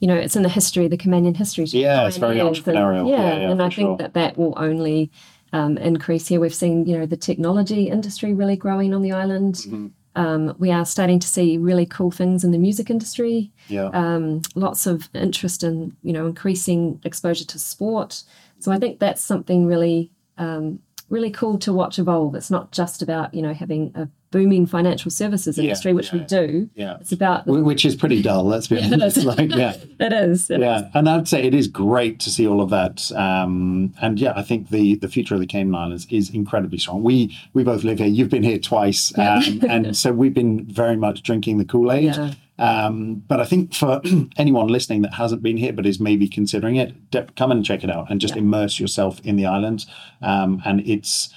you 0.00 0.08
know, 0.08 0.16
it's 0.24 0.36
in 0.36 0.42
the 0.42 0.48
history, 0.60 0.88
the 0.88 0.98
Caymanian 0.98 1.36
history. 1.36 1.66
to 1.68 1.78
Yeah, 1.78 2.06
it's 2.08 2.16
very 2.18 2.36
pioneers 2.36 2.58
and- 2.58 2.66
entrepreneurial. 2.66 3.08
yeah, 3.08 3.16
Yeah, 3.16 3.38
yeah, 3.42 3.50
and 3.52 3.62
I 3.62 3.68
for 3.70 3.76
think 3.76 3.88
sure. 3.88 3.96
that 3.98 4.12
that 4.14 4.36
will 4.36 4.54
only 4.56 5.10
um, 5.52 5.78
increase 5.78 6.26
here. 6.30 6.40
We've 6.40 6.54
seen, 6.64 6.86
you 6.88 6.98
know, 6.98 7.06
the 7.06 7.16
technology 7.16 7.82
industry 7.88 8.34
really 8.34 8.56
growing 8.56 8.92
on 8.94 9.02
the 9.02 9.12
island. 9.12 9.54
Mm-hmm. 9.54 9.86
Um, 10.22 10.54
we 10.58 10.70
are 10.72 10.84
starting 10.86 11.20
to 11.20 11.28
see 11.28 11.58
really 11.58 11.86
cool 11.86 12.10
things 12.10 12.42
in 12.44 12.50
the 12.50 12.58
music 12.58 12.90
industry. 12.90 13.52
yeah 13.68 13.88
Um, 14.02 14.40
lots 14.54 14.86
of 14.86 15.08
interest 15.14 15.62
in, 15.62 15.96
you 16.02 16.12
know, 16.12 16.26
increasing 16.26 17.00
exposure 17.04 17.44
to 17.46 17.58
sport. 17.58 18.24
So 18.58 18.72
I 18.72 18.78
think 18.78 18.98
that's 18.98 19.22
something 19.22 19.66
really 19.72 20.10
um, 20.38 20.80
really 21.08 21.30
cool 21.30 21.58
to 21.58 21.72
watch 21.72 21.98
evolve. 21.98 22.34
It's 22.34 22.50
not 22.50 22.72
just 22.72 23.02
about 23.02 23.32
you 23.34 23.42
know 23.42 23.52
having 23.54 23.92
a 23.94 24.08
booming 24.32 24.66
financial 24.66 25.10
services 25.10 25.56
Yeah, 25.56 25.64
industry, 25.64 25.92
which 25.94 26.12
we 26.12 26.18
do. 26.18 26.68
yeah 26.74 26.96
It's 27.00 27.12
about 27.12 27.44
Wh- 27.44 27.64
which 27.64 27.84
is 27.84 27.94
pretty 27.94 28.20
dull 28.20 28.44
let's 28.44 28.66
be 28.66 28.76
Yeah, 28.80 28.90
honest 28.94 29.18
is. 29.18 29.24
like 29.24 29.50
yeah 29.54 29.76
it 30.00 30.12
is. 30.12 30.50
It 30.50 30.60
yeah, 30.60 30.90
and 30.94 31.08
I'd 31.08 31.28
say 31.28 31.42
it 31.44 31.54
is 31.54 31.68
great 31.68 32.18
to 32.20 32.30
see 32.30 32.46
all 32.46 32.60
of 32.60 32.70
that. 32.70 33.10
Um, 33.12 33.94
and 34.02 34.18
yeah, 34.20 34.32
I 34.36 34.42
think 34.42 34.70
the 34.70 34.96
the 34.96 35.08
future 35.08 35.34
of 35.34 35.40
the 35.40 35.46
Cayman 35.46 35.74
Islands 35.74 36.06
is 36.10 36.28
incredibly 36.30 36.78
strong. 36.78 37.02
We 37.02 37.36
we 37.54 37.62
both 37.62 37.84
live 37.84 37.98
here. 37.98 38.08
You've 38.08 38.30
been 38.30 38.42
here 38.42 38.58
twice, 38.58 39.16
um, 39.18 39.60
and 39.68 39.96
so 40.02 40.12
we've 40.12 40.34
been 40.34 40.64
very 40.66 40.96
much 40.96 41.22
drinking 41.22 41.58
the 41.58 41.64
Kool 41.64 41.92
Aid. 41.92 42.36
Um, 42.58 43.16
but 43.28 43.40
I 43.40 43.44
think 43.44 43.74
for 43.74 44.00
anyone 44.38 44.68
listening 44.68 45.02
that 45.02 45.14
hasn't 45.14 45.42
been 45.42 45.56
here 45.56 45.72
but 45.72 45.86
is 45.86 46.00
maybe 46.00 46.26
considering 46.28 46.76
it, 46.76 46.94
come 47.36 47.50
and 47.50 47.64
check 47.64 47.84
it 47.84 47.90
out 47.90 48.10
and 48.10 48.20
just 48.20 48.34
Yeah. 48.34 48.42
immerse 48.42 48.80
yourself 48.80 49.20
in 49.24 49.36
the 49.36 49.46
island. 49.46 49.84
Um, 50.22 50.62
and 50.64 50.80
it's 50.88 51.28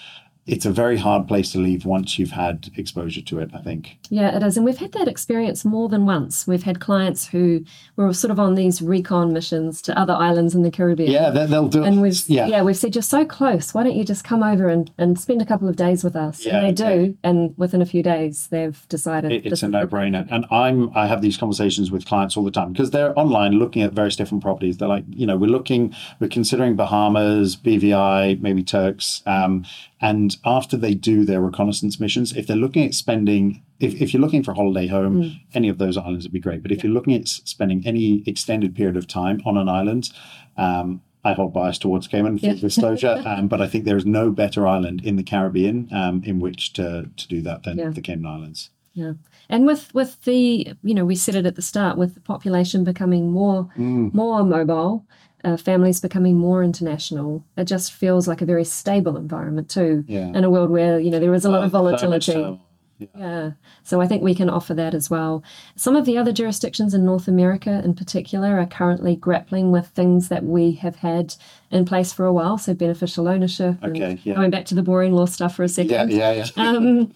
it's 0.51 0.65
a 0.65 0.71
very 0.71 0.97
hard 0.97 1.27
place 1.27 1.51
to 1.53 1.59
leave 1.59 1.85
once 1.85 2.17
you've 2.19 2.31
had 2.31 2.69
exposure 2.75 3.21
to 3.21 3.39
it. 3.39 3.51
I 3.53 3.61
think. 3.61 3.97
Yeah, 4.09 4.35
it 4.35 4.43
is. 4.43 4.57
And 4.57 4.65
we've 4.65 4.77
had 4.77 4.91
that 4.93 5.07
experience 5.07 5.63
more 5.65 5.89
than 5.89 6.05
once. 6.05 6.47
We've 6.47 6.63
had 6.63 6.79
clients 6.79 7.27
who 7.27 7.63
were 7.95 8.13
sort 8.13 8.31
of 8.31 8.39
on 8.39 8.55
these 8.55 8.81
recon 8.81 9.33
missions 9.33 9.81
to 9.83 9.97
other 9.97 10.13
islands 10.13 10.55
in 10.55 10.63
the 10.63 10.71
Caribbean. 10.71 11.11
Yeah, 11.11 11.29
they, 11.29 11.45
they'll 11.45 11.67
do. 11.67 11.83
And 11.83 12.01
we've 12.01 12.19
yeah, 12.27 12.47
yeah. 12.47 12.61
we've 12.63 12.77
said 12.77 12.95
you're 12.95 13.01
so 13.01 13.25
close. 13.25 13.73
Why 13.73 13.83
don't 13.83 13.95
you 13.95 14.03
just 14.03 14.23
come 14.23 14.43
over 14.43 14.67
and, 14.67 14.91
and 14.97 15.19
spend 15.19 15.41
a 15.41 15.45
couple 15.45 15.69
of 15.69 15.75
days 15.75 16.03
with 16.03 16.15
us? 16.15 16.45
Yeah, 16.45 16.57
and 16.57 16.67
they 16.67 16.71
do. 16.71 17.17
And 17.23 17.53
within 17.57 17.81
a 17.81 17.85
few 17.85 18.03
days, 18.03 18.47
they've 18.47 18.87
decided 18.89 19.31
It- 19.31 19.45
it's 19.45 19.63
a 19.63 19.67
no-brainer 19.67 20.27
and 20.29 20.45
i'm 20.51 20.95
i 20.95 21.07
have 21.07 21.21
these 21.21 21.37
conversations 21.37 21.91
with 21.91 22.05
clients 22.05 22.35
all 22.37 22.43
the 22.43 22.51
time 22.51 22.71
because 22.71 22.91
they're 22.91 23.17
online 23.17 23.53
looking 23.53 23.81
at 23.81 23.93
various 23.93 24.15
different 24.15 24.43
properties 24.43 24.77
they're 24.77 24.87
like 24.87 25.03
you 25.09 25.25
know 25.25 25.37
we're 25.37 25.49
looking 25.49 25.93
we're 26.19 26.27
considering 26.27 26.75
bahamas 26.75 27.55
bvi 27.55 28.39
maybe 28.41 28.63
turks 28.63 29.21
um, 29.25 29.65
and 30.01 30.37
after 30.45 30.77
they 30.77 30.93
do 30.93 31.25
their 31.25 31.41
reconnaissance 31.41 31.99
missions 31.99 32.33
if 32.35 32.47
they're 32.47 32.55
looking 32.57 32.85
at 32.85 32.93
spending 32.93 33.61
if, 33.79 34.01
if 34.01 34.13
you're 34.13 34.21
looking 34.21 34.43
for 34.43 34.51
a 34.51 34.55
holiday 34.55 34.87
home 34.87 35.39
any 35.53 35.67
of 35.69 35.77
those 35.77 35.97
islands 35.97 36.25
would 36.25 36.31
be 36.33 36.39
great 36.39 36.61
but 36.61 36.71
if 36.71 36.83
you're 36.83 36.93
looking 36.93 37.13
at 37.13 37.27
spending 37.27 37.85
any 37.85 38.23
extended 38.25 38.75
period 38.75 38.97
of 38.97 39.07
time 39.07 39.41
on 39.45 39.57
an 39.57 39.69
island 39.69 40.09
um, 40.57 41.01
I 41.23 41.33
hold 41.33 41.53
bias 41.53 41.77
towards 41.77 42.07
Cayman, 42.07 42.37
Yeah. 42.37 42.53
disclosure, 42.53 43.21
um, 43.25 43.49
but 43.49 43.61
I 43.61 43.67
think 43.67 43.83
there 43.83 43.97
is 43.97 44.05
no 44.05 44.31
better 44.31 44.65
island 44.65 45.01
in 45.03 45.17
the 45.17 45.23
Caribbean 45.23 45.89
um, 45.93 46.23
in 46.25 46.39
which 46.39 46.71
to, 46.73 47.09
to 47.17 47.27
do 47.27 47.41
that 47.41 47.63
than 47.63 47.77
Yeah. 47.77 47.89
the 47.89 47.99
Cayman 48.01 48.25
Islands. 48.25 48.69
Yeah. 48.93 49.13
And 49.49 49.65
with 49.65 49.93
with 49.93 50.21
the 50.23 50.73
you 50.81 50.93
know 50.93 51.05
we 51.05 51.15
said 51.15 51.35
it 51.35 51.45
at 51.45 51.55
the 51.55 51.61
start 51.61 51.97
with 51.97 52.13
the 52.13 52.21
population 52.21 52.83
becoming 52.85 53.31
more 53.31 53.67
Mm. 53.77 54.13
more 54.13 54.43
mobile, 54.45 55.05
uh, 55.43 55.57
families 55.57 55.99
becoming 55.99 56.37
more 56.37 56.63
international, 56.63 57.43
it 57.57 57.65
just 57.65 57.91
feels 57.93 58.27
like 58.27 58.41
a 58.41 58.45
very 58.45 58.65
stable 58.65 59.17
environment 59.17 59.69
too. 59.69 60.03
Yeah. 60.07 60.27
In 60.27 60.43
a 60.43 60.49
world 60.49 60.69
where 60.69 60.99
you 60.99 61.09
know 61.11 61.19
there 61.19 61.33
is 61.33 61.45
a 61.45 61.49
lot 61.49 61.63
of 61.63 61.71
volatility. 61.71 62.33
so. 62.33 62.59
Yeah. 62.97 63.07
Yeah. 63.15 63.51
So 63.83 64.01
I 64.01 64.07
think 64.07 64.23
we 64.23 64.35
can 64.35 64.49
offer 64.49 64.73
that 64.73 64.93
as 64.93 65.09
well. 65.09 65.41
Some 65.77 65.95
of 65.95 66.03
the 66.03 66.17
other 66.17 66.33
jurisdictions 66.33 66.93
in 66.93 67.05
North 67.05 67.29
America 67.29 67.81
in 67.83 67.93
particular 67.93 68.59
are 68.59 68.65
currently 68.65 69.15
grappling 69.15 69.71
with 69.71 69.87
things 69.87 70.27
that 70.27 70.43
we 70.43 70.73
have 70.73 70.97
had 70.97 71.35
in 71.71 71.85
place 71.85 72.11
for 72.11 72.25
a 72.25 72.33
while. 72.33 72.57
So 72.57 72.73
beneficial 72.73 73.29
ownership 73.29 73.77
Okay, 73.81 74.19
yeah. 74.23 74.35
going 74.35 74.51
back 74.51 74.65
to 74.65 74.75
the 74.75 74.83
boring 74.83 75.13
law 75.13 75.27
stuff 75.27 75.55
for 75.55 75.63
a 75.63 75.69
second. 75.69 76.11
Yeah, 76.11 76.33
yeah, 76.33 76.33
yeah. 76.33 76.47
Um, 76.69 77.13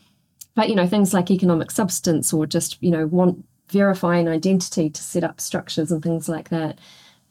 but 0.55 0.69
you 0.69 0.75
know, 0.75 0.87
things 0.87 1.13
like 1.13 1.29
economic 1.29 1.69
substance 1.69 2.31
or 2.31 2.45
just, 2.45 2.81
you 2.81 2.91
know, 2.91 3.07
want 3.07 3.43
verifying 3.69 4.29
identity 4.29 4.89
to 4.89 5.01
set 5.01 5.23
up 5.23 5.41
structures 5.41 5.91
and 5.91 6.01
things 6.01 6.29
like 6.29 6.49
that. 6.49 6.79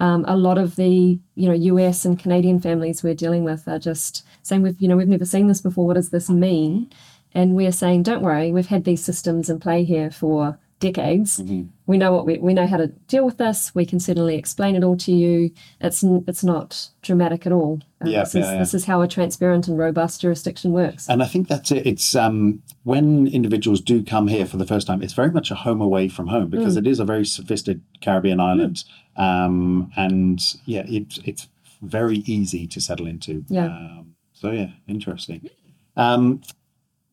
Um, 0.01 0.25
a 0.27 0.37
lot 0.37 0.59
of 0.59 0.77
the 0.77 1.19
you 1.35 1.49
know 1.49 1.55
US 1.55 2.05
and 2.05 2.19
Canadian 2.19 2.61
families 2.61 3.03
we're 3.03 3.15
dealing 3.15 3.45
with 3.45 3.69
are 3.69 3.79
just 3.79 4.25
saying 4.43 4.63
we've 4.63 4.81
you 4.81 4.89
know 4.89 4.97
we've 4.97 5.09
never 5.09 5.25
seen 5.25 5.49
this 5.49 5.61
before. 5.61 5.87
What 5.87 5.95
does 5.95 6.11
this 6.11 6.29
mean? 6.29 6.91
And 7.35 7.55
we're 7.55 7.73
saying, 7.73 8.03
don't 8.03 8.23
worry, 8.23 8.53
we've 8.53 8.67
had 8.67 8.85
these 8.85 9.03
systems 9.03 9.49
in 9.49 9.59
play 9.59 9.85
here 9.85 10.11
for 10.11 10.59
decades. 10.88 11.38
Mm-hmm. 11.38 11.62
We 11.87 11.97
know 11.99 12.12
what 12.12 12.25
we 12.27 12.35
we 12.38 12.53
know 12.55 12.66
how 12.66 12.77
to 12.79 12.88
deal 13.12 13.25
with 13.25 13.38
this. 13.38 13.75
We 13.75 13.85
can 13.87 14.01
certainly 14.01 14.37
explain 14.37 14.75
it 14.77 14.85
all 14.85 14.97
to 14.99 15.12
you. 15.12 15.51
It's 15.81 16.03
it's 16.31 16.45
not 16.45 16.88
dramatic 17.03 17.47
at 17.47 17.53
all. 17.53 17.81
Uh, 18.05 18.09
Yeah, 18.11 18.21
this 18.25 18.35
is 18.35 18.45
yeah, 18.45 18.53
yeah. 18.53 18.59
this 18.59 18.75
is 18.75 18.85
how 18.85 19.01
a 19.03 19.09
transparent 19.09 19.68
and 19.68 19.79
robust 19.79 20.21
jurisdiction 20.23 20.73
works. 20.73 21.09
And 21.09 21.23
I 21.23 21.27
think 21.33 21.49
that's 21.49 21.71
it. 21.71 21.87
It's 21.87 22.14
um, 22.14 22.62
when 22.85 23.27
individuals 23.29 23.81
do 23.81 24.03
come 24.05 24.27
here 24.29 24.47
for 24.47 24.57
the 24.59 24.66
first 24.66 24.87
time, 24.87 25.03
it's 25.03 25.14
very 25.23 25.31
much 25.31 25.51
a 25.51 25.55
home 25.66 25.81
away 25.81 26.09
from 26.09 26.27
home 26.29 26.49
because 26.51 26.75
Mm. 26.77 26.81
it 26.83 26.87
is 26.92 27.01
a 27.01 27.05
very 27.05 27.25
sophisticated 27.25 27.83
Caribbean 28.01 28.40
island. 28.40 28.85
Um, 29.16 29.90
and 29.97 30.38
yeah, 30.66 30.85
it's 30.88 31.18
it's 31.25 31.49
very 31.83 32.18
easy 32.27 32.66
to 32.68 32.81
settle 32.81 33.07
into. 33.07 33.45
Yeah. 33.49 33.66
Um, 33.66 34.14
so 34.33 34.51
yeah, 34.51 34.71
interesting. 34.87 35.49
Um, 35.97 36.40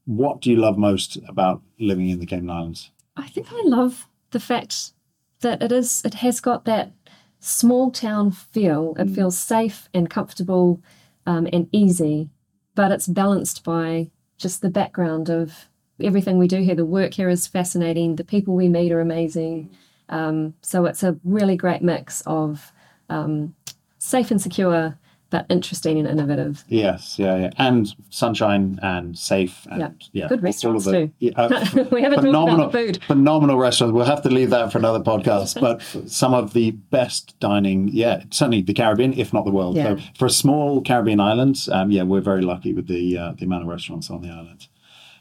what 0.06 0.42
do 0.42 0.50
you 0.50 0.56
love 0.58 0.78
most 0.78 1.18
about 1.28 1.62
living 1.80 2.10
in 2.10 2.20
the 2.20 2.26
Cayman 2.26 2.50
Islands? 2.50 2.92
I 3.20 3.28
think 3.28 3.48
I 3.52 3.62
love 3.66 4.08
the 4.32 4.40
fact 4.40 4.94
that 5.42 5.62
it 5.62 5.72
is 5.72 6.02
it 6.06 6.16
has 6.16 6.40
got 6.40 6.66
that 6.66 6.92
small 7.40 7.92
town 7.92 8.32
feel. 8.32 8.96
It 8.98 9.10
feels 9.10 9.38
safe 9.38 9.90
and 9.94 10.10
comfortable 10.10 10.82
um, 11.26 11.48
and 11.54 11.68
easy, 11.72 12.30
but 12.76 12.92
it's 12.92 13.08
balanced 13.08 13.64
by 13.64 14.10
just 14.38 14.62
the 14.62 14.70
background 14.70 15.30
of 15.30 15.70
everything 16.02 16.38
we 16.38 16.48
do 16.48 16.62
here. 16.62 16.76
The 16.76 16.86
work 16.86 17.14
here 17.14 17.30
is 17.30 17.48
fascinating. 17.48 18.16
The 18.16 18.24
people 18.24 18.56
we 18.56 18.70
meet 18.70 18.92
are 18.92 19.02
amazing. 19.02 19.70
Um, 20.10 20.54
so 20.62 20.86
it's 20.86 21.04
a 21.04 21.18
really 21.24 21.56
great 21.56 21.82
mix 21.82 22.22
of 22.26 22.72
um, 23.10 23.56
safe 23.98 24.32
and 24.32 24.42
secure, 24.42 24.98
but 25.30 25.46
interesting 25.50 26.00
and 26.00 26.08
innovative. 26.08 26.64
Yes, 26.68 27.20
yeah, 27.20 27.38
yeah, 27.38 27.50
and 27.58 27.94
sunshine 28.10 28.80
and 28.82 29.18
safe 29.18 29.68
and 29.70 29.80
yeah, 29.80 30.24
yeah 30.24 30.28
good 30.28 30.42
restaurants 30.42 30.86
the, 30.86 30.92
too. 30.92 31.12
Yeah, 31.20 31.32
uh, 31.36 31.86
we 31.92 32.02
haven't 32.02 32.32
talked 32.32 32.54
about 32.54 32.72
food. 32.72 33.04
Phenomenal 33.04 33.58
restaurants. 33.58 33.94
We'll 33.94 34.06
have 34.06 34.24
to 34.24 34.30
leave 34.30 34.50
that 34.50 34.72
for 34.72 34.78
another 34.78 35.00
podcast. 35.00 35.60
but 35.62 35.82
some 36.10 36.34
of 36.34 36.54
the 36.54 36.72
best 36.72 37.40
dining, 37.40 37.90
yeah, 37.90 38.24
certainly 38.32 38.62
the 38.62 38.74
Caribbean, 38.74 39.14
if 39.14 39.34
not 39.34 39.46
the 39.46 39.52
world. 39.52 39.76
Yeah. 39.76 39.96
So 39.96 40.04
for 40.18 40.26
a 40.26 40.32
small 40.32 40.82
Caribbean 40.82 41.20
island, 41.20 41.68
um, 41.72 41.92
yeah, 41.92 42.04
we're 42.04 42.22
very 42.22 42.42
lucky 42.42 42.74
with 42.74 42.88
the 42.88 43.18
uh, 43.18 43.34
the 43.38 43.46
amount 43.46 43.64
of 43.64 43.70
restaurants 43.70 44.10
on 44.10 44.22
the 44.22 44.30
island. 44.30 44.68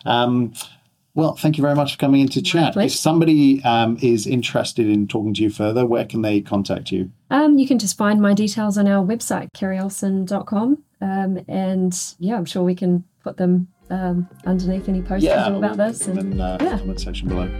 Um, 0.04 0.54
well, 1.18 1.34
thank 1.34 1.58
you 1.58 1.62
very 1.62 1.74
much 1.74 1.94
for 1.94 1.98
coming 1.98 2.20
in 2.20 2.28
to 2.28 2.40
chat. 2.40 2.76
If 2.76 2.92
somebody 2.92 3.60
um, 3.64 3.98
is 4.00 4.24
interested 4.24 4.86
in 4.86 5.08
talking 5.08 5.34
to 5.34 5.42
you 5.42 5.50
further, 5.50 5.84
where 5.84 6.04
can 6.04 6.22
they 6.22 6.40
contact 6.40 6.92
you? 6.92 7.10
Um, 7.28 7.58
you 7.58 7.66
can 7.66 7.80
just 7.80 7.98
find 7.98 8.22
my 8.22 8.34
details 8.34 8.78
on 8.78 8.86
our 8.86 9.04
website, 9.04 9.48
careyolsen.com. 9.52 10.78
Um, 11.00 11.44
and 11.48 12.14
yeah, 12.20 12.36
I'm 12.36 12.44
sure 12.44 12.62
we 12.62 12.76
can 12.76 13.02
put 13.24 13.36
them 13.36 13.66
um, 13.90 14.28
underneath 14.46 14.88
any 14.88 15.02
posts 15.02 15.24
yeah, 15.24 15.48
about 15.48 15.76
this. 15.76 16.06
And, 16.06 16.40
uh, 16.40 16.56
yeah, 16.60 16.78
comment 16.78 17.00
section 17.00 17.26
below. 17.26 17.50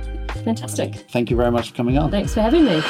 Fantastic. 0.44 0.94
Thank 1.10 1.28
you 1.28 1.36
very 1.36 1.50
much 1.50 1.70
for 1.70 1.74
coming 1.74 1.98
on. 1.98 2.12
Thanks 2.12 2.34
for 2.34 2.42
having 2.42 2.64
me. 2.64 2.80